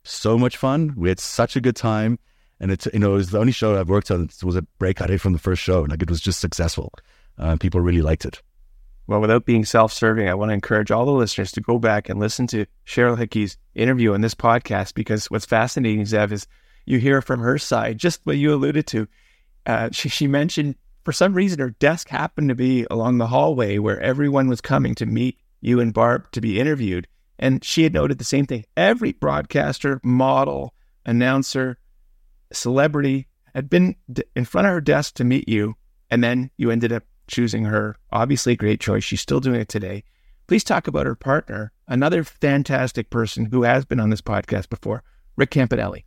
[0.05, 0.95] so much fun.
[0.97, 2.19] We had such a good time,
[2.61, 4.25] and it's, you know it was the only show I've worked on.
[4.25, 5.83] It was a breakout hit from the first show.
[5.83, 6.93] Like it was just successful.
[7.39, 8.43] Uh, people really liked it.
[9.07, 12.21] Well, without being self-serving, I want to encourage all the listeners to go back and
[12.21, 16.47] listen to Cheryl Hickey's interview on this podcast because what's fascinating, Zev, is
[16.87, 19.09] you hear from her side just what you alluded to.
[19.67, 23.79] Uh, she, she mentioned for some reason her desk happened to be along the hallway
[23.79, 27.09] where everyone was coming to meet you and Barb to be interviewed.
[27.39, 28.65] And she had noted the same thing.
[28.77, 30.75] Every broadcaster, model,
[31.05, 31.79] announcer,
[32.53, 33.97] celebrity had been
[34.37, 35.75] in front of her desk to meet you.
[36.11, 37.97] And then you ended up choosing her.
[38.11, 39.05] Obviously, a great choice.
[39.05, 40.05] She's still doing it today.
[40.47, 45.03] Please talk about her partner, another fantastic person who has been on this podcast before,
[45.37, 46.05] Rick Campanelli.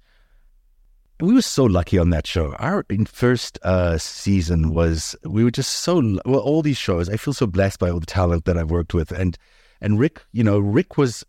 [1.21, 2.53] We were so lucky on that show.
[2.59, 6.41] Our first uh, season was we were just so well.
[6.41, 9.13] All these shows, I feel so blessed by all the talent that I've worked with,
[9.13, 9.37] and
[9.85, 11.23] and Rick, you know, Rick was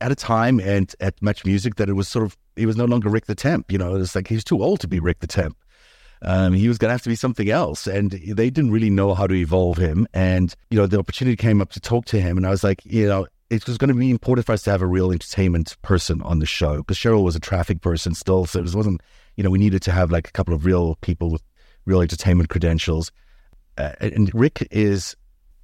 [0.00, 2.84] at a time and at Much Music that it was sort of he was no
[2.84, 3.70] longer Rick the Temp.
[3.70, 5.56] You know, it was like he was too old to be Rick the Temp.
[6.22, 9.12] Um, he was going to have to be something else, and they didn't really know
[9.12, 10.06] how to evolve him.
[10.14, 12.80] And you know, the opportunity came up to talk to him, and I was like,
[12.86, 15.76] you know, it was going to be important for us to have a real entertainment
[15.82, 19.02] person on the show because Cheryl was a traffic person still, so it wasn't
[19.36, 21.42] you know, we needed to have like a couple of real people with
[21.84, 23.12] real entertainment credentials.
[23.76, 25.14] Uh, and Rick is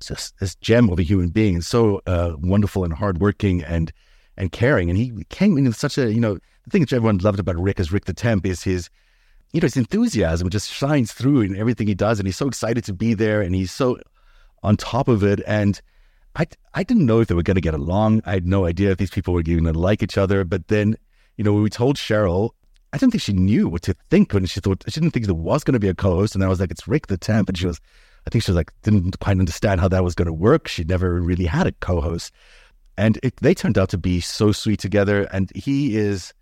[0.06, 3.92] just this gem of a human being and so uh, wonderful and hardworking and
[4.36, 4.88] and caring.
[4.88, 6.34] And he came in such a, you know,
[6.64, 8.88] the thing that everyone loved about Rick as Rick the Temp is his,
[9.52, 12.18] you know, his enthusiasm just shines through in everything he does.
[12.18, 13.98] And he's so excited to be there and he's so
[14.62, 15.40] on top of it.
[15.46, 15.80] And
[16.36, 18.22] I, I didn't know if they were going to get along.
[18.24, 20.44] I had no idea if these people were going to like each other.
[20.44, 20.96] But then,
[21.36, 22.50] you know, when we told Cheryl,
[22.92, 25.34] I don't think she knew what to think when she thought she didn't think there
[25.34, 27.56] was going to be a co-host, and I was like, "It's Rick the Temp," and
[27.56, 27.80] she was,
[28.26, 30.68] I think she was like, didn't quite understand how that was going to work.
[30.68, 32.32] She'd never really had a co-host,
[32.96, 35.24] and it, they turned out to be so sweet together.
[35.32, 36.32] And he is,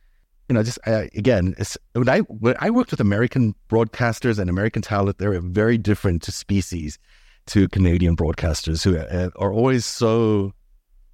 [0.48, 1.54] you know, just uh, again,
[1.92, 6.24] when I when I worked with American broadcasters and American talent, they're a very different
[6.24, 6.98] species
[7.46, 10.52] to Canadian broadcasters who uh, are always so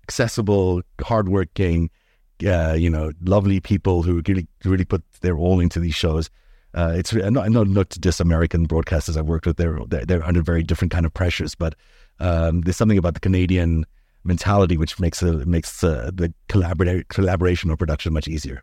[0.02, 1.90] accessible, hardworking
[2.44, 6.28] uh, you know, lovely people who really really put their all into these shows.
[6.74, 9.56] Uh, it's not, not not just American broadcasters I've worked with.
[9.56, 11.74] They're they're, they're under very different kind of pressures, but
[12.20, 13.86] um, there's something about the Canadian
[14.24, 18.62] mentality which makes a, makes uh, the collaborate collaboration or production much easier.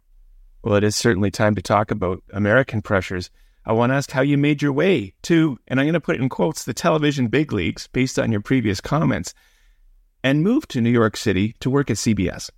[0.63, 3.29] Well, it is certainly time to talk about American pressures.
[3.65, 6.15] I want to ask how you made your way to, and I'm going to put
[6.15, 9.33] it in quotes, the television big leagues based on your previous comments,
[10.23, 12.49] and moved to New York City to work at CBS.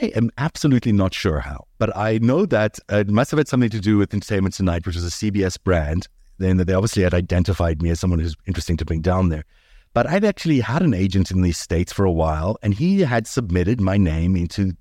[0.00, 3.70] I am absolutely not sure how, but I know that it must have had something
[3.70, 6.08] to do with Entertainment Tonight, which is a CBS brand.
[6.38, 9.44] Then they obviously had identified me as someone who's interesting to bring down there.
[9.92, 13.28] But I've actually had an agent in these states for a while, and he had
[13.28, 14.72] submitted my name into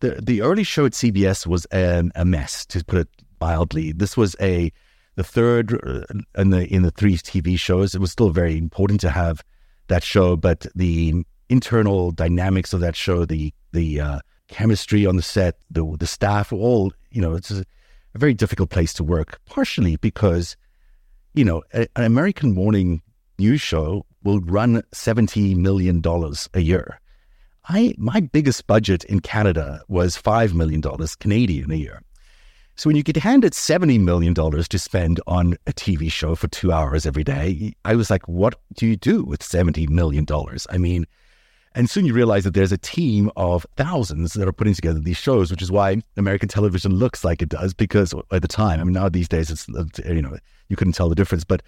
[0.00, 3.08] the the early show at CBS was a mess, to put it
[3.40, 3.92] mildly.
[3.92, 4.72] This was a
[5.14, 6.04] the third uh,
[6.40, 7.94] in the in the three TV shows.
[7.94, 9.42] It was still very important to have
[9.86, 14.18] that show, but the internal dynamics of that show, the the uh,
[14.48, 17.64] chemistry on the set, the the staff, all you know, it's a,
[18.14, 19.40] a very difficult place to work.
[19.46, 20.56] Partially because
[21.34, 23.02] you know a, an American morning
[23.38, 27.00] news show will run seventy million dollars a year.
[27.68, 32.02] I my biggest budget in Canada was five million dollars Canadian a year.
[32.78, 36.70] So when you get handed $70 million to spend on a TV show for two
[36.70, 40.24] hours every day, I was like, what do you do with $70 million?
[40.70, 41.04] I mean,
[41.78, 45.16] and soon you realize that there's a team of thousands that are putting together these
[45.16, 47.72] shows, which is why American television looks like it does.
[47.72, 49.68] Because at the time, I mean, now these days, it's
[50.04, 50.36] you know
[50.68, 51.62] you couldn't tell the difference, but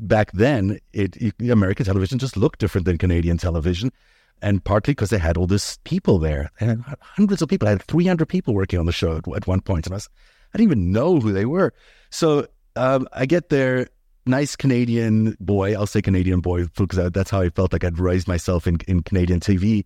[0.00, 3.92] back then, it, American television just looked different than Canadian television,
[4.40, 7.68] and partly because they had all these people there, and hundreds of people.
[7.68, 10.08] I had 300 people working on the show at, at one point, and I was
[10.54, 11.74] I didn't even know who they were.
[12.08, 13.88] So um, I get there,
[14.26, 15.74] nice Canadian boy.
[15.74, 19.02] I'll say Canadian boy because that's how I felt like I'd raised myself in, in
[19.02, 19.84] Canadian TV.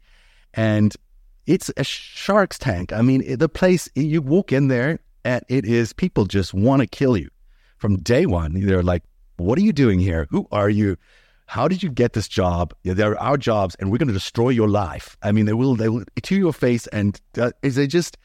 [0.55, 0.95] And
[1.47, 2.93] it's a shark's tank.
[2.93, 6.87] I mean, the place, you walk in there and it is people just want to
[6.87, 7.29] kill you
[7.79, 8.61] from day one.
[8.61, 9.03] They're like,
[9.37, 10.27] what are you doing here?
[10.31, 10.97] Who are you?
[11.47, 12.75] How did you get this job?
[12.83, 15.17] They're our jobs, and we're going to destroy your life.
[15.23, 18.17] I mean, they will, they will to your face, and uh, is they just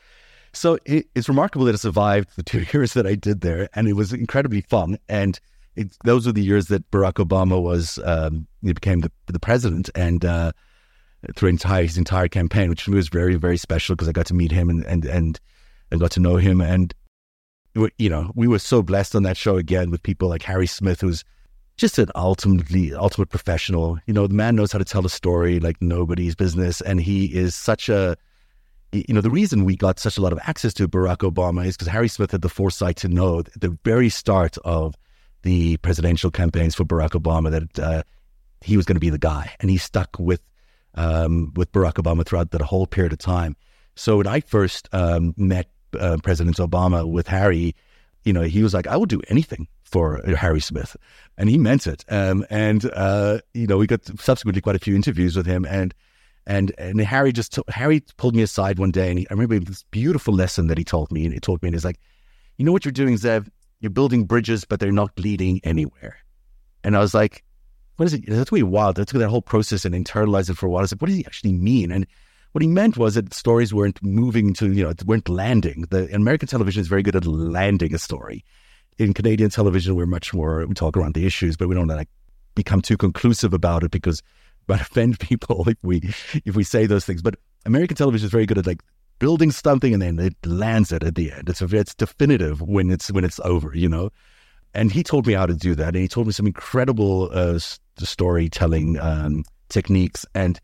[0.53, 3.87] so it, it's remarkable that it survived the two years that I did there, and
[3.87, 4.97] it was incredibly fun.
[5.07, 5.39] And
[5.75, 9.89] it, those were the years that Barack Obama was um, he became the, the president,
[9.95, 10.51] and uh,
[11.35, 14.51] through entire his entire campaign, which was very very special because I got to meet
[14.51, 15.39] him and and and
[15.91, 16.93] I got to know him, and
[17.97, 21.01] you know we were so blessed on that show again with people like Harry Smith,
[21.01, 21.23] who's
[21.77, 23.97] just an ultimately ultimate professional.
[24.05, 27.25] You know, the man knows how to tell a story like nobody's business, and he
[27.25, 28.17] is such a
[28.93, 31.77] you know, the reason we got such a lot of access to Barack Obama is
[31.77, 34.95] because Harry Smith had the foresight to know at the very start of
[35.43, 38.03] the presidential campaigns for Barack Obama that uh,
[38.61, 40.41] he was going to be the guy, and he stuck with
[40.95, 43.55] um, with Barack Obama throughout that whole period of time.
[43.95, 45.69] So when I first um, met
[45.99, 47.75] uh, President Obama with Harry,
[48.23, 50.95] you know, he was like, "I will do anything for Harry Smith,"
[51.37, 52.05] and he meant it.
[52.09, 55.93] Um, and uh, you know, we got subsequently quite a few interviews with him, and
[56.45, 59.59] and and Harry just t- Harry pulled me aside one day, and he, I remember
[59.59, 61.99] this beautiful lesson that he told me, and he told me, and he's like,
[62.57, 63.47] "You know what you're doing, Zev?
[63.81, 66.17] You're building bridges, but they're not leading anywhere."
[66.83, 67.43] And I was like,
[67.97, 68.23] "What is it?
[68.27, 70.79] That's really wild." Took that whole process and internalized it for a while.
[70.79, 72.07] I was like, "What does he actually mean?" And
[72.51, 75.85] what he meant was that stories weren't moving to, you know, weren't landing.
[75.89, 78.43] The American television is very good at landing a story.
[78.97, 82.09] In Canadian television, we're much more we talk around the issues, but we don't like
[82.55, 84.21] become too conclusive about it because
[84.67, 86.13] might offend people if we
[86.45, 87.21] if we say those things.
[87.21, 88.81] But American television is very good at like
[89.21, 91.47] building something and then it lands it at the end.
[91.47, 94.09] It's it's definitive when it's when it's over, you know.
[94.73, 97.59] And he told me how to do that, and he told me some incredible uh,
[97.99, 100.25] storytelling um, techniques.
[100.33, 100.59] And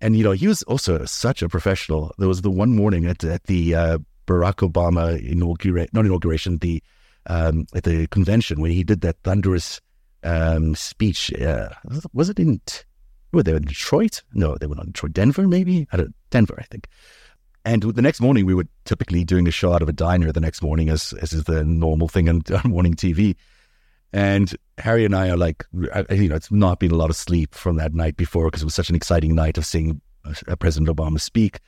[0.00, 2.12] and you know he was also such a professional.
[2.18, 6.82] There was the one morning at at the uh, Barack Obama inauguration, not inauguration, the
[7.26, 9.80] um, at the convention when he did that thunderous
[10.24, 11.32] um, speech.
[11.34, 11.68] Uh,
[12.12, 12.60] was it in
[13.30, 14.22] were they in Detroit?
[14.32, 15.12] No, they were not in Detroit.
[15.12, 15.86] Denver, maybe?
[15.92, 16.88] I don't, Denver, I think.
[17.64, 20.40] And the next morning, we were typically doing a show out of a diner the
[20.40, 23.36] next morning, as, as is the normal thing on, on morning TV.
[24.12, 27.54] And Harry and I are like, you know, it's not been a lot of sleep
[27.54, 30.94] from that night before because it was such an exciting night of seeing uh, President
[30.94, 31.60] Obama speak.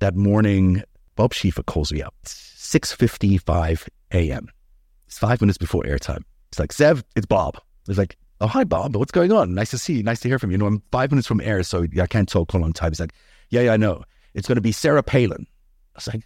[0.00, 0.84] That morning,
[1.16, 4.48] Bob Schieffer calls me up, 6.55 a.m.
[5.08, 6.22] It's five minutes before airtime.
[6.50, 7.60] It's like, Zev, it's Bob.
[7.88, 8.94] It's like, Oh, hi, Bob.
[8.94, 9.54] What's going on?
[9.54, 10.02] Nice to see you.
[10.04, 10.54] Nice to hear from you.
[10.54, 12.92] You know, I'm five minutes from air, so I can't talk for a long time.
[12.92, 13.12] He's like,
[13.50, 14.04] Yeah, yeah, I know.
[14.38, 15.46] It's going to be Sarah Palin.
[15.94, 16.22] I was like,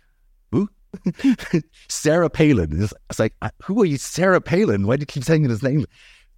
[0.52, 0.68] Who?
[1.88, 2.82] Sarah Palin.
[2.82, 3.34] It's like,
[3.64, 4.86] Who are you, Sarah Palin?
[4.86, 5.86] Why do you keep saying his name?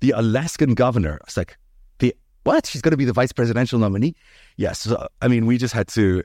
[0.01, 1.15] The Alaskan governor.
[1.15, 1.59] I was like,
[1.99, 2.15] The
[2.45, 2.67] what?
[2.67, 4.15] She's going to be the vice presidential nominee?
[4.57, 4.81] Yes.
[4.81, 6.23] So, I mean, we just had to.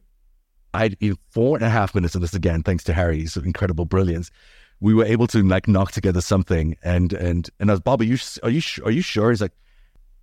[0.73, 0.97] I had
[1.31, 4.29] four and a half minutes of this again, thanks to Harry's incredible brilliance
[4.81, 6.75] we were able to like knock together something.
[6.83, 9.29] And and and I was Bob, are you are you are you sure?
[9.29, 9.53] He's like,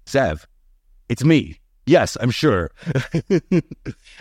[0.06, 0.44] Zev,
[1.08, 1.58] it's me.
[1.86, 2.70] Yes, I'm sure.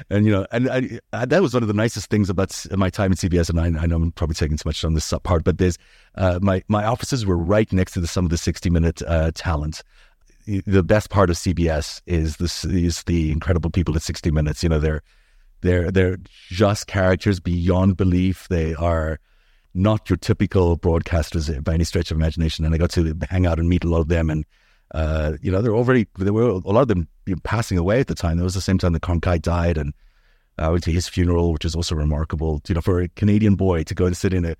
[0.10, 2.92] and you know, and I, I, that was one of the nicest things about my
[2.92, 3.50] time at CBS.
[3.50, 5.80] And I, I know I'm probably taking too much on this part, but there's
[6.14, 9.32] uh, my my offices were right next to the, some of the 60 minute uh,
[9.34, 9.82] talent.
[10.46, 14.62] The best part of CBS is this is the incredible people at 60 Minutes.
[14.62, 15.02] You know, they're
[15.62, 16.18] they're they're
[16.50, 18.48] just characters beyond belief.
[18.48, 19.20] They are
[19.74, 22.64] not your typical broadcasters by any stretch of imagination.
[22.64, 24.30] And I got to hang out and meet a lot of them.
[24.30, 24.46] And,
[24.94, 27.08] uh, you know, they're already, there were a lot of them
[27.44, 28.40] passing away at the time.
[28.40, 29.78] It was the same time that Cronkite died.
[29.78, 29.94] And
[30.58, 33.84] I went to his funeral, which is also remarkable, you know, for a Canadian boy
[33.84, 34.56] to go and sit in a,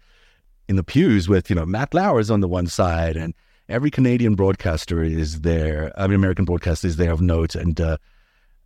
[0.68, 3.34] in the pews with you know Matt Lauer's on the one side, and
[3.70, 5.92] every Canadian broadcaster is there.
[5.98, 7.98] I mean, American broadcaster is there of note, and uh,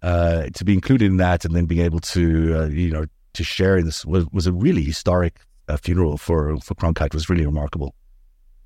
[0.02, 3.44] uh, to be included in that, and then being able to uh, you know to
[3.44, 7.14] share in this was, was a really historic uh, funeral for for Cronkite.
[7.14, 7.96] Was really remarkable.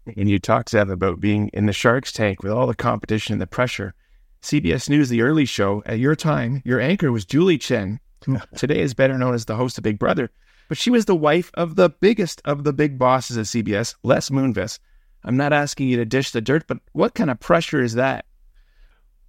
[0.05, 3.41] And you talked, Zev, about being in the Sharks tank with all the competition and
[3.41, 3.93] the pressure.
[4.41, 8.81] CBS News, the early show, at your time, your anchor was Julie Chen, who today
[8.81, 10.29] is better known as the host of Big Brother.
[10.67, 14.29] But she was the wife of the biggest of the big bosses at CBS, Les
[14.29, 14.79] Moonves.
[15.23, 18.25] I'm not asking you to dish the dirt, but what kind of pressure is that?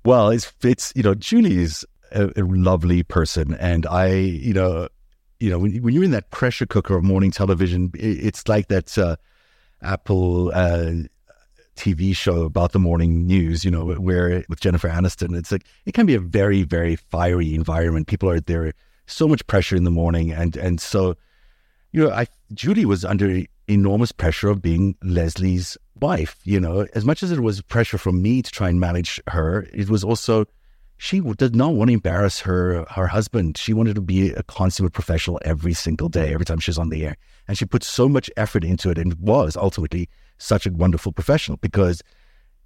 [0.05, 4.89] Well, it's it's you know Julie is a, a lovely person, and I you know
[5.41, 8.69] you know when, when you're in that pressure cooker of morning television, it, it's like
[8.69, 9.17] that uh,
[9.85, 10.93] Apple uh,
[11.77, 15.93] TV show about the morning news, you know, where with Jennifer Aniston, it's like it
[15.93, 18.07] can be a very, very fiery environment.
[18.07, 18.73] People are there,
[19.07, 21.17] so much pressure in the morning, and and so,
[21.93, 26.39] you know, I Judy was under enormous pressure of being Leslie's wife.
[26.45, 29.67] You know, as much as it was pressure from me to try and manage her,
[29.73, 30.47] it was also
[31.05, 33.59] she did not want to embarrass her her husband.
[33.59, 37.05] She wanted to be a consummate professional every single day, every time she's on the
[37.05, 41.13] air, and she put so much effort into it, and was ultimately such a wonderful
[41.13, 42.03] professional because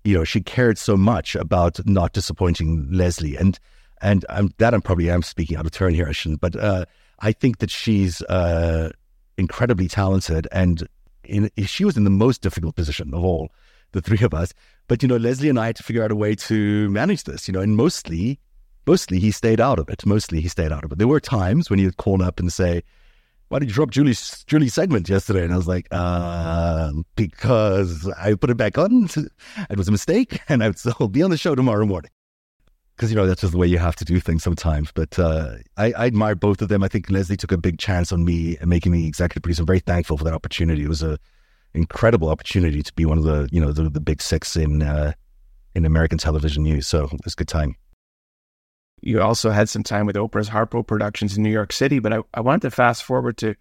[0.05, 3.37] you know she cared so much about not disappointing Leslie.
[3.37, 3.59] And
[4.03, 6.85] and I'm, that I'm probably am speaking out of turn here I shouldn't but uh,
[7.19, 8.91] I think that she's uh,
[9.37, 10.47] incredibly talented.
[10.53, 10.87] And
[11.25, 13.49] in, she was in the most difficult position of all
[13.91, 14.55] the three of us
[14.89, 17.47] but you know Leslie and I had to figure out a way to manage this
[17.47, 18.41] you know and mostly
[18.87, 21.71] mostly he stayed out of it mostly he stayed out of it there were times
[21.71, 22.83] when he'd call up and say
[23.49, 25.43] why did you drop Julie's Julie's segment yesterday?
[25.43, 29.09] And I was like, uh, because I put it back on.
[29.71, 32.11] It was a mistake, and I will be on the show tomorrow morning.
[32.97, 34.91] Because you know that's just the way you have to do things sometimes.
[34.93, 36.83] But uh, I, I, admire both of them.
[36.83, 39.63] I think Leslie took a big chance on me and making me executive producer.
[39.63, 40.83] I'm very thankful for that opportunity.
[40.83, 41.19] It was a
[41.75, 45.13] incredible opportunity to be one of the you know the, the big six in uh,
[45.75, 46.87] in American television news.
[46.87, 47.77] So it was a good time.
[49.01, 52.19] You also had some time with Oprah's Harpo Productions in New York City, but I,
[52.35, 53.55] I wanted to fast forward to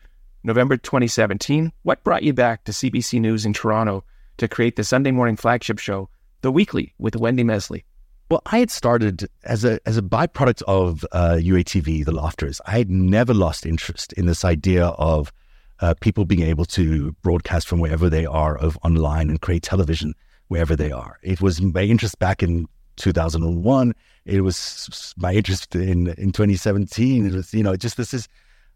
[0.43, 1.72] November 2017.
[1.84, 4.03] What brought you back to CBC News in Toronto
[4.38, 6.10] to create the Sunday morning flagship show,
[6.41, 7.86] The Weekly, with Wendy Mesley?
[8.30, 12.60] Well, I had started as a as a byproduct of uh, U8TV, The Lofters.
[12.66, 15.32] I had never lost interest in this idea of
[15.80, 20.13] uh, people being able to broadcast from wherever they are of online and create television
[20.47, 21.19] wherever they are.
[21.21, 22.67] It was my interest back in
[22.97, 23.93] 2001.
[24.25, 27.25] It was my interest in in 2017.
[27.25, 28.28] It was you know just this is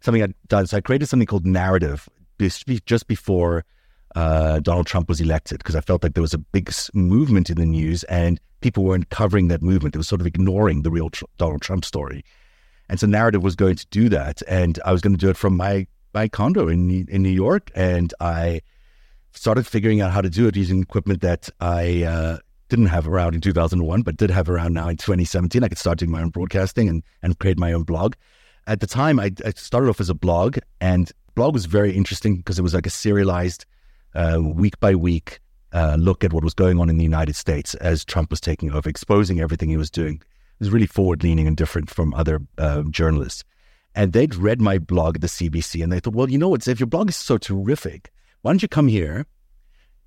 [0.02, 0.68] something I'd done.
[0.68, 2.08] So I created something called Narativ
[2.86, 3.64] just before
[4.16, 7.58] uh, Donald Trump was elected because I felt like there was a big movement in
[7.58, 9.94] the news and people weren't covering that movement.
[9.94, 12.24] They were sort of ignoring the real tr- Donald Trump story.
[12.90, 15.38] And so Narativ was going to do that, and I was going to do it
[15.38, 18.62] from my my condo in in New York, and I
[19.34, 22.38] started figuring out how to do it using equipment that I uh,
[22.70, 25.64] didn't have around in 2001, but did have around now in 2017.
[25.64, 28.16] I could start doing my own broadcasting and, and create my own blog.
[28.68, 32.38] At the time, I, I started off as a blog, and blog was very interesting
[32.38, 33.66] because it was like a serialized,
[34.14, 35.40] uh, week by week
[35.74, 38.72] uh, look at what was going on in the United States as Trump was taking
[38.72, 40.16] over, exposing everything he was doing.
[40.16, 43.44] It was really forward leaning and different from other uh, journalists.
[43.94, 46.68] And they'd read my blog at the CBC and they thought, well, you know what,
[46.68, 48.12] if your blog is so terrific,
[48.42, 49.26] why don't you come here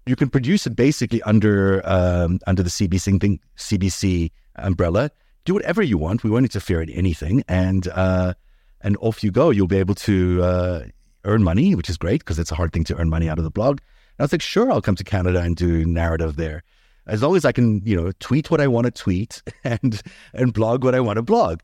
[0.07, 5.11] you can produce it basically under um, under the CBC thing, CBC umbrella.
[5.45, 6.25] Do whatever you want.
[6.25, 8.35] We won't interfere in anything, and uh,
[8.81, 9.51] and off you go.
[9.51, 10.85] You'll be able to uh,
[11.25, 13.45] earn money, which is great because it's a hard thing to earn money out of
[13.45, 13.79] the blog.
[13.79, 16.63] And I was like, sure, I'll come to Canada and do Narativ there,
[17.07, 20.03] as long as I can, you know, tweet what I want to tweet and
[20.35, 21.61] and blog what I want to blog.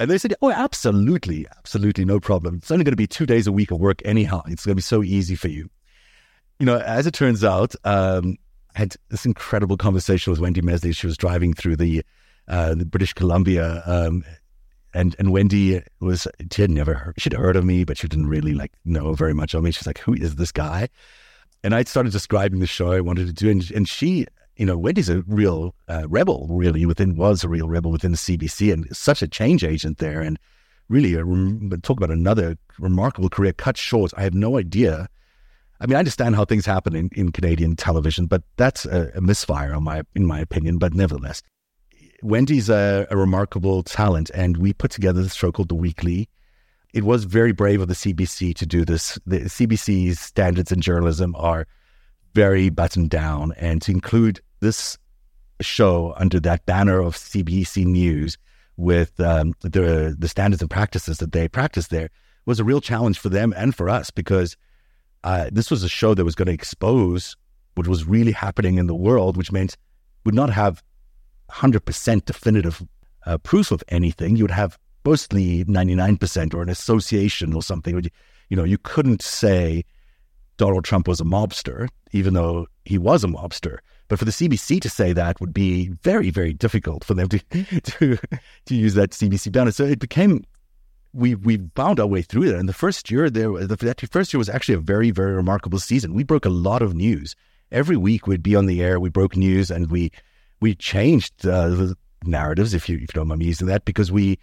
[0.00, 2.56] And they said, oh, absolutely, absolutely, no problem.
[2.56, 4.42] It's only going to be two days a week of work anyhow.
[4.46, 5.70] It's going to be so easy for you
[6.60, 8.36] you know, as it turns out, um,
[8.76, 10.92] I had this incredible conversation with Wendy Mesley.
[10.92, 12.04] She was driving through the,
[12.46, 14.22] uh, the British Columbia, um,
[14.92, 18.26] and and Wendy was she had never heard, she'd heard of me, but she didn't
[18.26, 19.70] really like know very much of me.
[19.70, 20.88] She's like, "Who is this guy?"
[21.64, 24.26] And I started describing the show I wanted to do, and, and she,
[24.60, 28.18] you know, Wendy's a real uh, rebel, really within was a real rebel within the
[28.18, 30.38] CBC, and such a change agent there, and
[30.88, 31.24] really a,
[31.78, 34.12] talk about another remarkable career cut short.
[34.16, 35.08] I have no idea
[35.80, 39.20] I mean, I understand how things happen in, in Canadian television, but that's a, a
[39.20, 40.76] misfire, on my, in my opinion.
[40.76, 41.42] But nevertheless,
[42.22, 46.28] Wendy's a, a, remarkable talent, and we put together this show called The Weekly.
[46.92, 49.18] It was very brave of the CBC to do this.
[49.24, 51.66] The CBC's standards in journalism are
[52.34, 54.98] very buttoned down, and to include this
[55.60, 58.38] show under that banner of CBC News
[58.76, 62.10] with um, the the standards and practices that they practice there
[62.46, 64.56] was a real challenge for them and for us because
[65.24, 67.36] uh, this was a show that was going to expose
[67.74, 69.76] what was really happening in the world, which meant
[70.24, 70.82] would not have
[71.50, 72.82] 100% definitive
[73.26, 74.36] uh, proof of anything.
[74.36, 78.02] You would have mostly 99% or an association or something.
[78.48, 79.84] You know, you couldn't say
[80.56, 83.78] Donald Trump was a mobster, even though he was a mobster.
[84.10, 87.38] But for the CBC to say that would be very, very difficult for them to
[87.80, 88.18] to,
[88.66, 89.70] to use that CBC banner.
[89.70, 90.44] So it became
[91.12, 92.56] we we found our way through it.
[92.56, 95.78] And the first year there, the that first year was actually a very, very remarkable
[95.78, 96.12] season.
[96.12, 97.36] We broke a lot of news
[97.70, 98.26] every week.
[98.26, 98.98] We'd be on the air.
[98.98, 100.10] We broke news, and we
[100.60, 104.10] we changed uh, the narratives, if you if you don't mind me using that, because
[104.10, 104.40] we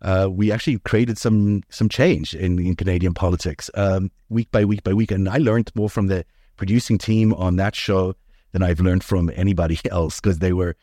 [0.00, 4.82] uh, we actually created some some change in, in Canadian politics um, week by week
[4.82, 5.10] by week.
[5.10, 6.24] And I learned more from the
[6.56, 8.14] producing team on that show
[8.52, 10.76] than I've learned from anybody else because they were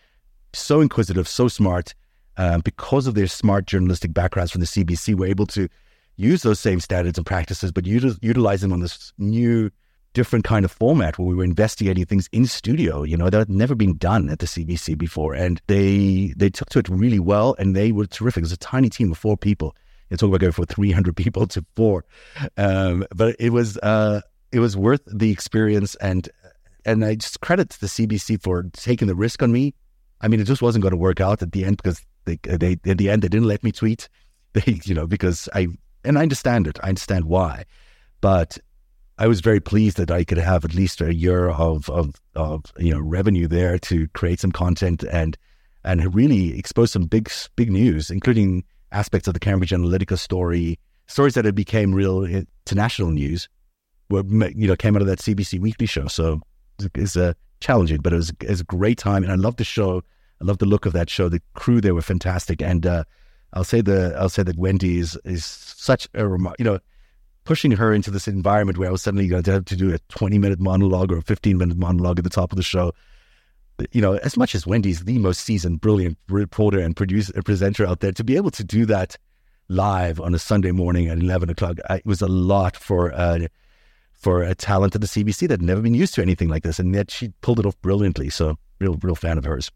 [0.53, 1.93] so inquisitive, so smart.
[2.39, 5.67] Um, because of their smart journalistic backgrounds from the CBC, were able to
[6.17, 9.71] use those same standards and practices, but util- utilize them on this new,
[10.13, 13.01] different kind of format where we were investigating things in studio.
[13.01, 16.69] You know, that had never been done at the CBC before, and they they took
[16.69, 18.41] to it really well, and they were terrific.
[18.41, 19.75] It was a tiny team of four people.
[20.09, 22.05] You talk about going from 300 people to four,
[22.57, 26.29] um, but it was uh, it was worth the experience and
[26.87, 29.75] and I just credit the CBC for taking the risk on me.
[30.21, 32.77] I mean, it just wasn't going to work out at the end because they, they,
[32.85, 34.09] in the end, they didn't let me tweet.
[34.53, 35.67] They, you know, because I,
[36.05, 36.79] and I understand it.
[36.81, 37.65] I understand why,
[38.21, 38.57] but
[39.19, 42.63] I was very pleased that I could have at least a year of, of, of,
[42.79, 45.37] you know, revenue there to create some content and,
[45.83, 48.63] and really expose some big, big news, including
[48.93, 53.49] aspects of the Cambridge Analytica story, stories that had became real international news,
[54.09, 54.23] were,
[54.55, 56.07] you know, came out of that CBC Weekly show.
[56.07, 56.41] So
[56.95, 59.63] is uh, challenging, but it was, it was a great time, and I love the
[59.63, 60.03] show.
[60.41, 61.29] I love the look of that show.
[61.29, 63.03] The crew there were fantastic, and uh,
[63.53, 66.57] I'll say the I'll say that Wendy is is such a remark.
[66.59, 66.79] You know,
[67.43, 69.99] pushing her into this environment where I was suddenly going to have to do a
[70.09, 72.93] twenty minute monologue or a fifteen minute monologue at the top of the show.
[73.91, 77.99] You know, as much as Wendy's the most seasoned, brilliant reporter and producer, presenter out
[77.99, 79.17] there, to be able to do that
[79.69, 83.11] live on a Sunday morning at eleven o'clock, it was a lot for.
[83.13, 83.47] Uh,
[84.17, 86.79] for a talent at the CBC that had never been used to anything like this,
[86.79, 88.29] and yet she pulled it off brilliantly.
[88.29, 89.71] So, real, real fan of hers.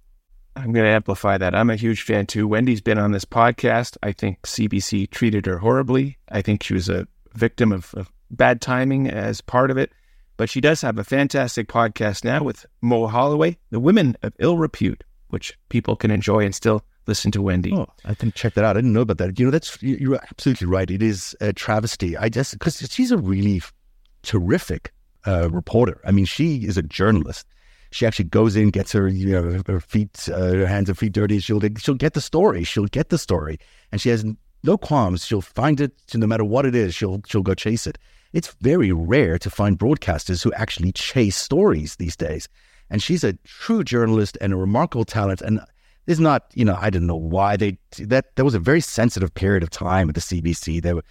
[0.56, 1.56] I'm going to amplify that.
[1.56, 2.48] I'm a huge fan too.
[2.48, 3.96] Wendy's been on this podcast.
[4.04, 6.18] I think CBC treated her horribly.
[6.30, 9.92] I think she was a victim of, of bad timing as part of it.
[10.38, 14.58] But she does have a fantastic podcast now with Mo Holloway, The Women of Ill
[14.58, 17.74] Repute, which people can enjoy and still listen to Wendy.
[17.74, 18.76] Oh, I can check that out.
[18.76, 19.39] I didn't know about that.
[19.39, 20.89] You know, that's you're absolutely right.
[20.89, 22.18] It is a travesty.
[22.18, 23.62] I just because she's a really
[24.24, 24.91] terrific
[25.26, 26.01] uh, reporter.
[26.05, 27.47] I mean, she is a journalist.
[27.91, 31.11] She actually goes in, gets her, you know, her feet, uh, her hands and feet
[31.11, 31.39] dirty.
[31.39, 32.63] She'll she'll get the story.
[32.63, 33.57] She'll get the story,
[33.91, 34.26] and she has
[34.63, 35.26] no qualms.
[35.26, 36.95] She'll find it, no matter what it is.
[36.95, 37.97] She'll she'll go chase it.
[38.34, 42.47] It's very rare to find broadcasters who actually chase stories these days.
[42.89, 45.41] And she's a true journalist and a remarkable talent.
[45.41, 45.59] And
[46.05, 48.36] there's not, you know, I don't know why they that.
[48.36, 50.82] There was a very sensitive period of time at the CBC.
[50.82, 51.03] They were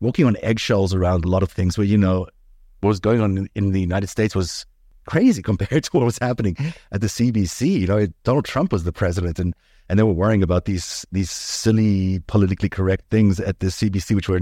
[0.00, 1.76] walking on eggshells around a lot of things.
[1.76, 2.28] Where you know,
[2.80, 4.66] what was going on in the United States was
[5.06, 6.56] crazy compared to what was happening
[6.92, 7.80] at the CBC.
[7.80, 9.54] You know, Donald Trump was the president, and
[9.88, 14.28] and they were worrying about these these silly politically correct things at the CBC, which
[14.28, 14.40] were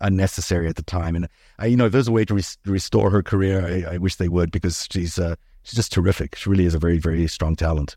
[0.00, 1.14] unnecessary at the time.
[1.14, 3.98] And I, you know, if there's a way to re- restore her career, I, I,
[3.98, 6.34] wish they would because she's uh, she's just terrific.
[6.36, 7.96] She really is a very very strong talent.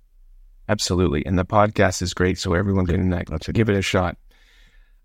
[0.68, 4.18] Absolutely, and the podcast is great, so everyone can uh, give it a shot.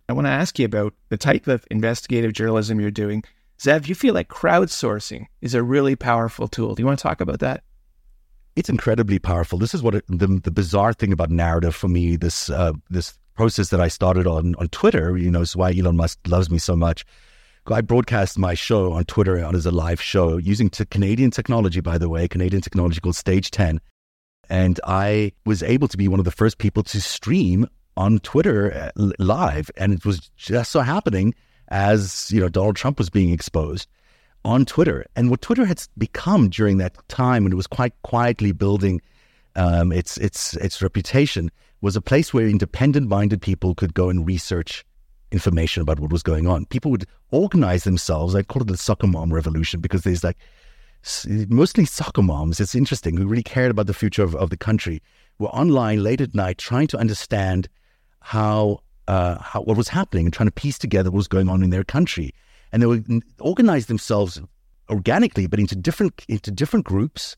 [0.08, 3.22] I want to ask you about the type of investigative journalism you're doing.
[3.60, 6.74] Zev, you feel like crowdsourcing is a really powerful tool.
[6.74, 7.62] Do you want to talk about that?
[8.56, 9.58] It's incredibly powerful.
[9.58, 12.16] This is what it, the, the bizarre thing about Narativ for me.
[12.16, 15.16] This uh, this process that I started on on Twitter.
[15.18, 17.04] You know, is why Elon Musk loves me so much.
[17.70, 21.98] I broadcast my show on Twitter as a live show using t- Canadian technology, by
[21.98, 23.80] the way, Canadian technology called Stage 10.
[24.48, 28.90] And I was able to be one of the first people to stream on Twitter
[28.96, 29.70] uh, live.
[29.76, 31.34] And it was just so happening
[31.70, 33.88] as you know Donald Trump was being exposed
[34.44, 38.52] on Twitter, and what Twitter had become during that time, when it was quite quietly
[38.52, 39.00] building
[39.56, 41.50] um, its its its reputation,
[41.80, 44.84] was a place where independent-minded people could go and research
[45.32, 46.66] information about what was going on.
[46.66, 48.34] People would organize themselves.
[48.34, 50.38] I call it the soccer mom revolution because there's like
[51.48, 52.60] mostly soccer moms.
[52.60, 55.02] It's interesting who really cared about the future of, of the country.
[55.38, 57.68] Were online late at night trying to understand
[58.20, 61.64] how uh, how, what was happening and trying to piece together what was going on
[61.64, 62.32] in their country.
[62.70, 64.40] And they would organize themselves
[64.88, 67.36] organically, but into different into different groups.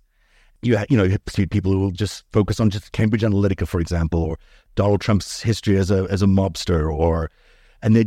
[0.61, 3.81] You you know you have people who will just focus on just Cambridge Analytica, for
[3.81, 4.39] example, or
[4.75, 7.31] Donald Trump's history as a as a mobster, or
[7.83, 8.05] and they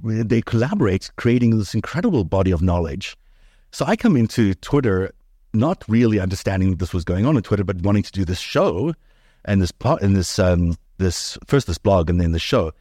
[0.00, 3.16] they collaborate, creating this incredible body of knowledge.
[3.72, 5.10] So I come into Twitter
[5.54, 8.92] not really understanding this was going on on Twitter, but wanting to do this show
[9.46, 12.72] and this part and this um, this first this blog and then the show.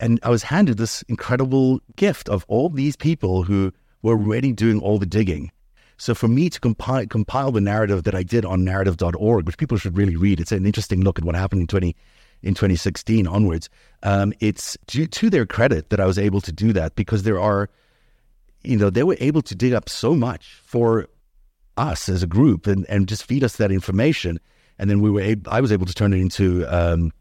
[0.00, 3.72] And I was handed this incredible gift of all these people who
[4.02, 5.52] were already doing all the digging.
[5.98, 9.76] So for me to compile, compile the narrative that I did on Narativ.org, which people
[9.76, 11.94] should really read, it's an interesting look at what happened in 20,
[12.42, 13.68] in 2016 onwards.
[14.02, 17.38] Um, it's due to their credit that I was able to do that because there
[17.38, 17.68] are,
[18.62, 21.06] you know, they were able to dig up so much for
[21.76, 24.40] us as a group and, and just feed us that information.
[24.78, 27.12] And then we were able, I was able to turn it into um,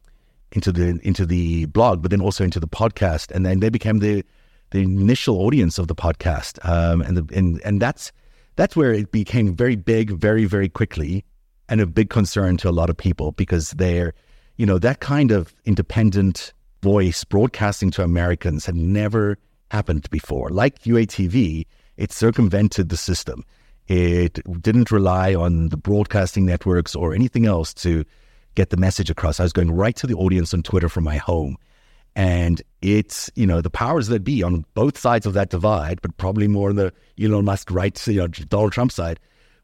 [0.52, 4.00] into the into the blog, but then also into the podcast, and then they became
[4.00, 4.24] the
[4.72, 8.12] the initial audience of the podcast, um, and the, and and that's
[8.56, 11.24] that's where it became very big, very very quickly,
[11.68, 14.14] and a big concern to a lot of people because they're,
[14.58, 19.38] you know, that kind of independent voice broadcasting to Americans had never
[19.72, 20.50] happened before.
[20.50, 21.66] Like U8TV,
[21.98, 23.44] it circumvented the system.
[23.88, 28.06] It didn't rely on the broadcasting networks or anything else to
[28.60, 29.40] get the message across.
[29.40, 31.56] I was going right to the audience on Twitter from my home.
[32.14, 36.18] And it's, you know, the powers that be on both sides of that divide, but
[36.18, 36.92] probably more on the
[37.22, 39.18] Elon Musk right, you know, Donald Trump side,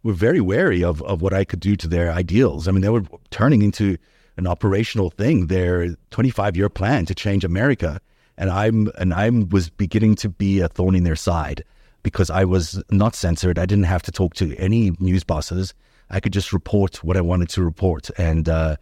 [0.04, 2.70] were very wary of, of what I could do to their ideals.
[2.70, 3.98] I mean, they were turning into
[4.38, 8.00] an operational thing, their 25 year plan to change America.
[8.38, 11.64] And I'm and I was beginning to be a thorn in their side
[12.04, 13.58] because I was not censored.
[13.58, 15.74] I didn't have to talk to any news bosses.
[16.10, 18.76] I could just report what I wanted to report, and uh,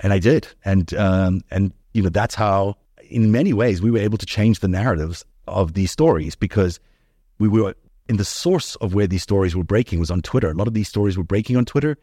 [0.00, 2.76] and I did, and um, and you know that's how,
[3.08, 6.80] in many ways, we were able to change the narratives of these stories because
[7.38, 7.74] we were
[8.08, 10.50] in the source of where these stories were breaking was on Twitter.
[10.50, 11.96] A lot of these stories were breaking on Twitter.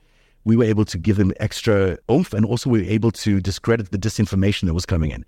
[0.45, 3.91] We were able to give them extra oomph, and also we were able to discredit
[3.91, 5.26] the disinformation that was coming in.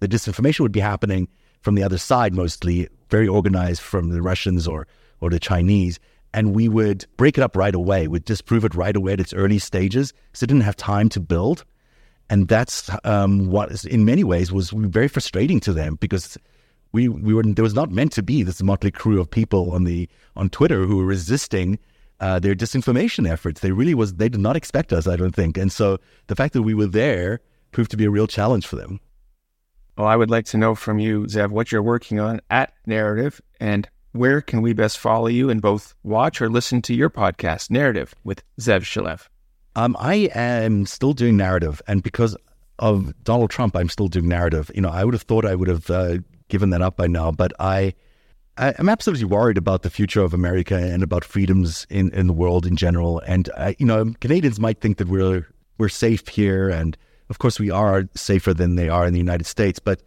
[0.00, 1.28] The disinformation would be happening
[1.60, 4.86] from the other side, mostly very organized from the Russians or
[5.20, 5.98] or the Chinese,
[6.34, 8.08] and we would break it up right away.
[8.08, 11.20] We'd disprove it right away at its early stages, so it didn't have time to
[11.20, 11.64] build.
[12.28, 16.36] And that's um, what, in many ways, was very frustrating to them because
[16.92, 19.84] we we were there was not meant to be this motley crew of people on
[19.84, 21.78] the on Twitter who were resisting
[22.20, 23.60] uh, their disinformation efforts.
[23.60, 25.56] They really was they did not expect us, I don't think.
[25.56, 28.76] And so the fact that we were there proved to be a real challenge for
[28.76, 29.00] them.
[29.96, 33.40] Well, I would like to know from you, Zev, what you're working on at Narativ
[33.60, 37.68] and where can we best follow you and both watch or listen to your podcast,
[37.68, 39.26] Narativ, with Zev Shalev?
[39.74, 42.36] Um, I am still doing Narativ, and because
[42.78, 44.72] of Donald Trump, I'm still doing Narativ.
[44.74, 47.32] You know, I would have thought I would have uh, given that up by now,
[47.32, 47.92] but I,
[48.56, 52.32] I, am absolutely worried about the future of America and about freedoms in, in the
[52.32, 53.20] world in general.
[53.26, 55.48] And I, you know, Canadians might think that we're
[55.78, 56.96] we're safe here, and
[57.30, 59.80] of course we are safer than they are in the United States.
[59.80, 60.02] But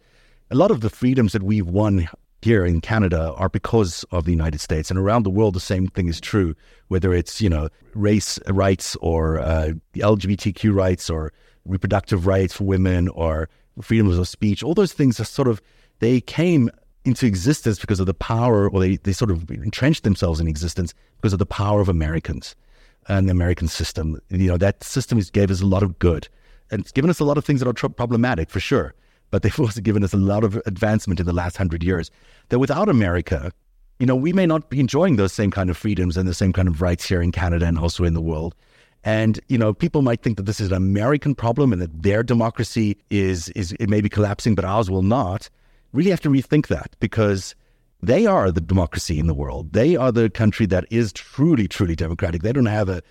[0.50, 2.08] a lot of the freedoms that we've won
[2.42, 4.90] here in Canada are because of the United States.
[4.90, 6.54] And around the world, the same thing is true,
[6.88, 11.32] whether it's, you know, race rights or uh, LGBTQ rights or
[11.64, 13.48] reproductive rights for women or
[13.80, 14.62] freedoms of speech.
[14.62, 15.60] All those things are sort of,
[15.98, 16.70] they came
[17.04, 20.94] into existence because of the power, or they, they sort of entrenched themselves in existence
[21.16, 22.54] because of the power of Americans
[23.08, 24.20] and the American system.
[24.28, 26.28] You know, that system gave us a lot of good.
[26.70, 28.94] And it's given us a lot of things that are problematic, for sure
[29.30, 32.10] but they've also given us a lot of advancement in the last hundred years.
[32.48, 33.52] That without America,
[33.98, 36.52] you know, we may not be enjoying those same kind of freedoms and the same
[36.52, 38.54] kind of rights here in Canada and also in the world.
[39.04, 42.22] And you know, people might think that this is an American problem and that their
[42.22, 45.48] democracy is is it may be collapsing, but ours will not.
[45.92, 47.54] Really have to rethink that because
[48.02, 49.72] they are the democracy in the world.
[49.72, 52.42] They are the country that is truly, truly democratic.
[52.42, 53.02] They don't have a,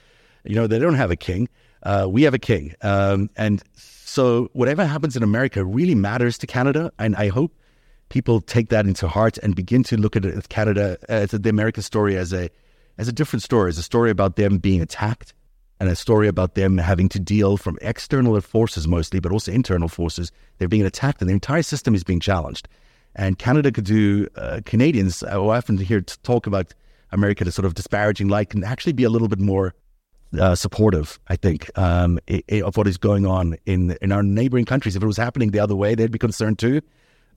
[0.43, 1.49] you know, they don't have a king.
[1.84, 6.47] Uh, we have a king, um, and so whatever happens in America really matters to
[6.47, 7.53] Canada, and I hope
[8.09, 12.17] people take that into heart and begin to look at Canada as the American story
[12.17, 12.49] as a
[12.97, 15.34] as a different story, as a story about them being attacked,
[15.80, 19.88] and a story about them having to deal from external forces mostly, but also internal
[19.88, 20.32] forces.
[20.57, 22.67] They're being attacked, and the entire system is being challenged.
[23.15, 25.23] And Canada could do uh, Canadians.
[25.23, 26.73] I often hear talk about
[27.11, 29.73] America to sort of disparaging light, can actually be a little bit more
[30.39, 32.19] uh, supportive, I think, um,
[32.51, 34.95] of what is going on in in our neighboring countries.
[34.95, 36.82] If it was happening the other way, they'd be concerned too.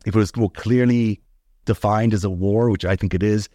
[0.06, 1.20] If it was more clearly
[1.66, 3.48] defined as a war, which I think it is,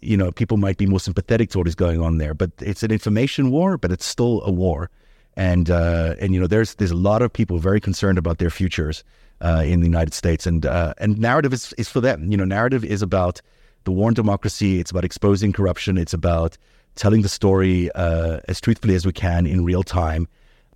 [0.00, 2.34] you know, people might be more sympathetic to what is going on there.
[2.34, 4.90] But it's an information war, but it's still a war,
[5.36, 8.50] and uh, and you know, there's there's a lot of people very concerned about their
[8.50, 9.04] futures
[9.40, 12.30] uh, in the United States, and uh, and Narativ is is for them.
[12.30, 13.40] You know, Narativ is about
[13.84, 14.80] the war on democracy.
[14.80, 15.98] It's about exposing corruption.
[15.98, 16.58] It's about
[16.94, 20.28] telling the story uh, as truthfully as we can in real time.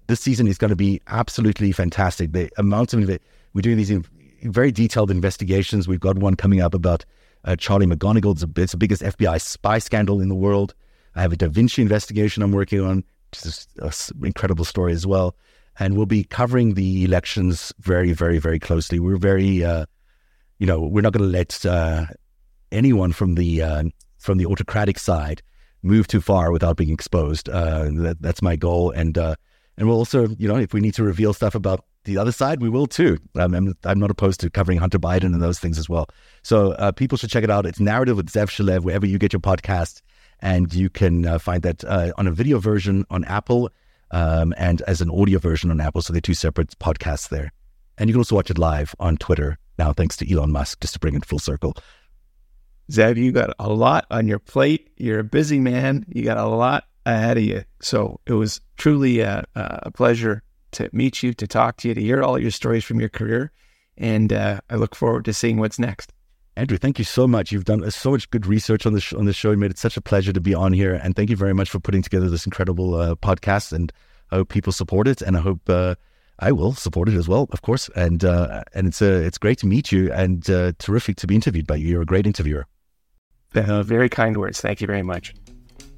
[0.07, 2.33] This season is going to be absolutely fantastic.
[2.33, 3.09] The amount of
[3.55, 3.93] we're doing these
[4.43, 5.89] very detailed investigations.
[5.89, 7.05] We've got one coming up about
[7.45, 8.33] uh, Charlie McGonigal.
[8.33, 10.75] It's, a, it's the biggest FBI spy scandal in the world.
[11.15, 13.91] I have a Da Vinci investigation I'm working on, is an
[14.25, 15.37] incredible story as well.
[15.79, 18.99] And we'll be covering the elections very, very, very closely.
[18.99, 19.87] We're very, uh,
[20.59, 22.07] you know, we're not going to let uh,
[22.73, 23.85] anyone from the uh,
[24.19, 25.43] from the autocratic side
[25.87, 27.49] move too far without being exposed.
[27.49, 29.37] Uh, that, that's my goal, and uh,
[29.77, 32.63] and we'll also, you know, if we need to reveal stuff about the other side,
[32.63, 33.19] we will too.
[33.35, 36.09] Um, I'm, I'm not opposed to covering Hunter Biden and those things as well.
[36.43, 37.67] So uh, people should check it out.
[37.67, 40.01] It's Narativ with Zev Shalev, wherever you get your podcast.
[40.41, 43.71] And you can uh, find that uh, on a video version on Apple
[44.13, 46.01] um, and as an audio version on Apple.
[46.01, 47.53] So they're two separate podcasts there.
[47.99, 50.95] And you can also watch it live on Twitter now, thanks to Elon Musk, just
[50.95, 51.77] to bring it full circle.
[52.91, 54.91] Zev, you got a lot on your plate.
[54.97, 56.07] You're a busy man.
[56.09, 57.65] You got a lot ahead of you.
[57.81, 62.01] So it was truly a, a pleasure to meet you, to talk to you, to
[62.01, 63.53] hear all your stories from your career.
[63.97, 66.13] And uh, I look forward to seeing what's next.
[66.57, 67.53] Andrew, thank you so much.
[67.53, 69.51] You've done so much good research on the sh- on the show.
[69.51, 71.69] You made it such a pleasure to be on here, and thank you very much
[71.69, 73.73] for putting together this incredible uh, podcast.
[73.73, 73.93] And
[74.31, 75.97] I hope people support it, and I hope uh,
[76.39, 77.91] I will support it as well, of course.
[77.95, 81.35] And uh, and it's uh, it's great to meet you, and uh, terrific to be
[81.35, 81.89] interviewed by you.
[81.89, 82.67] You're a great interviewer.
[83.57, 84.61] Uh, very kind words.
[84.61, 85.35] Thank you very much.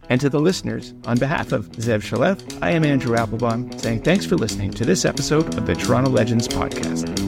[0.09, 4.25] And to the listeners, on behalf of Zev Shalev, I am Andrew Applebaum, saying thanks
[4.25, 7.28] for listening to this episode of the Toronto Legends Podcast.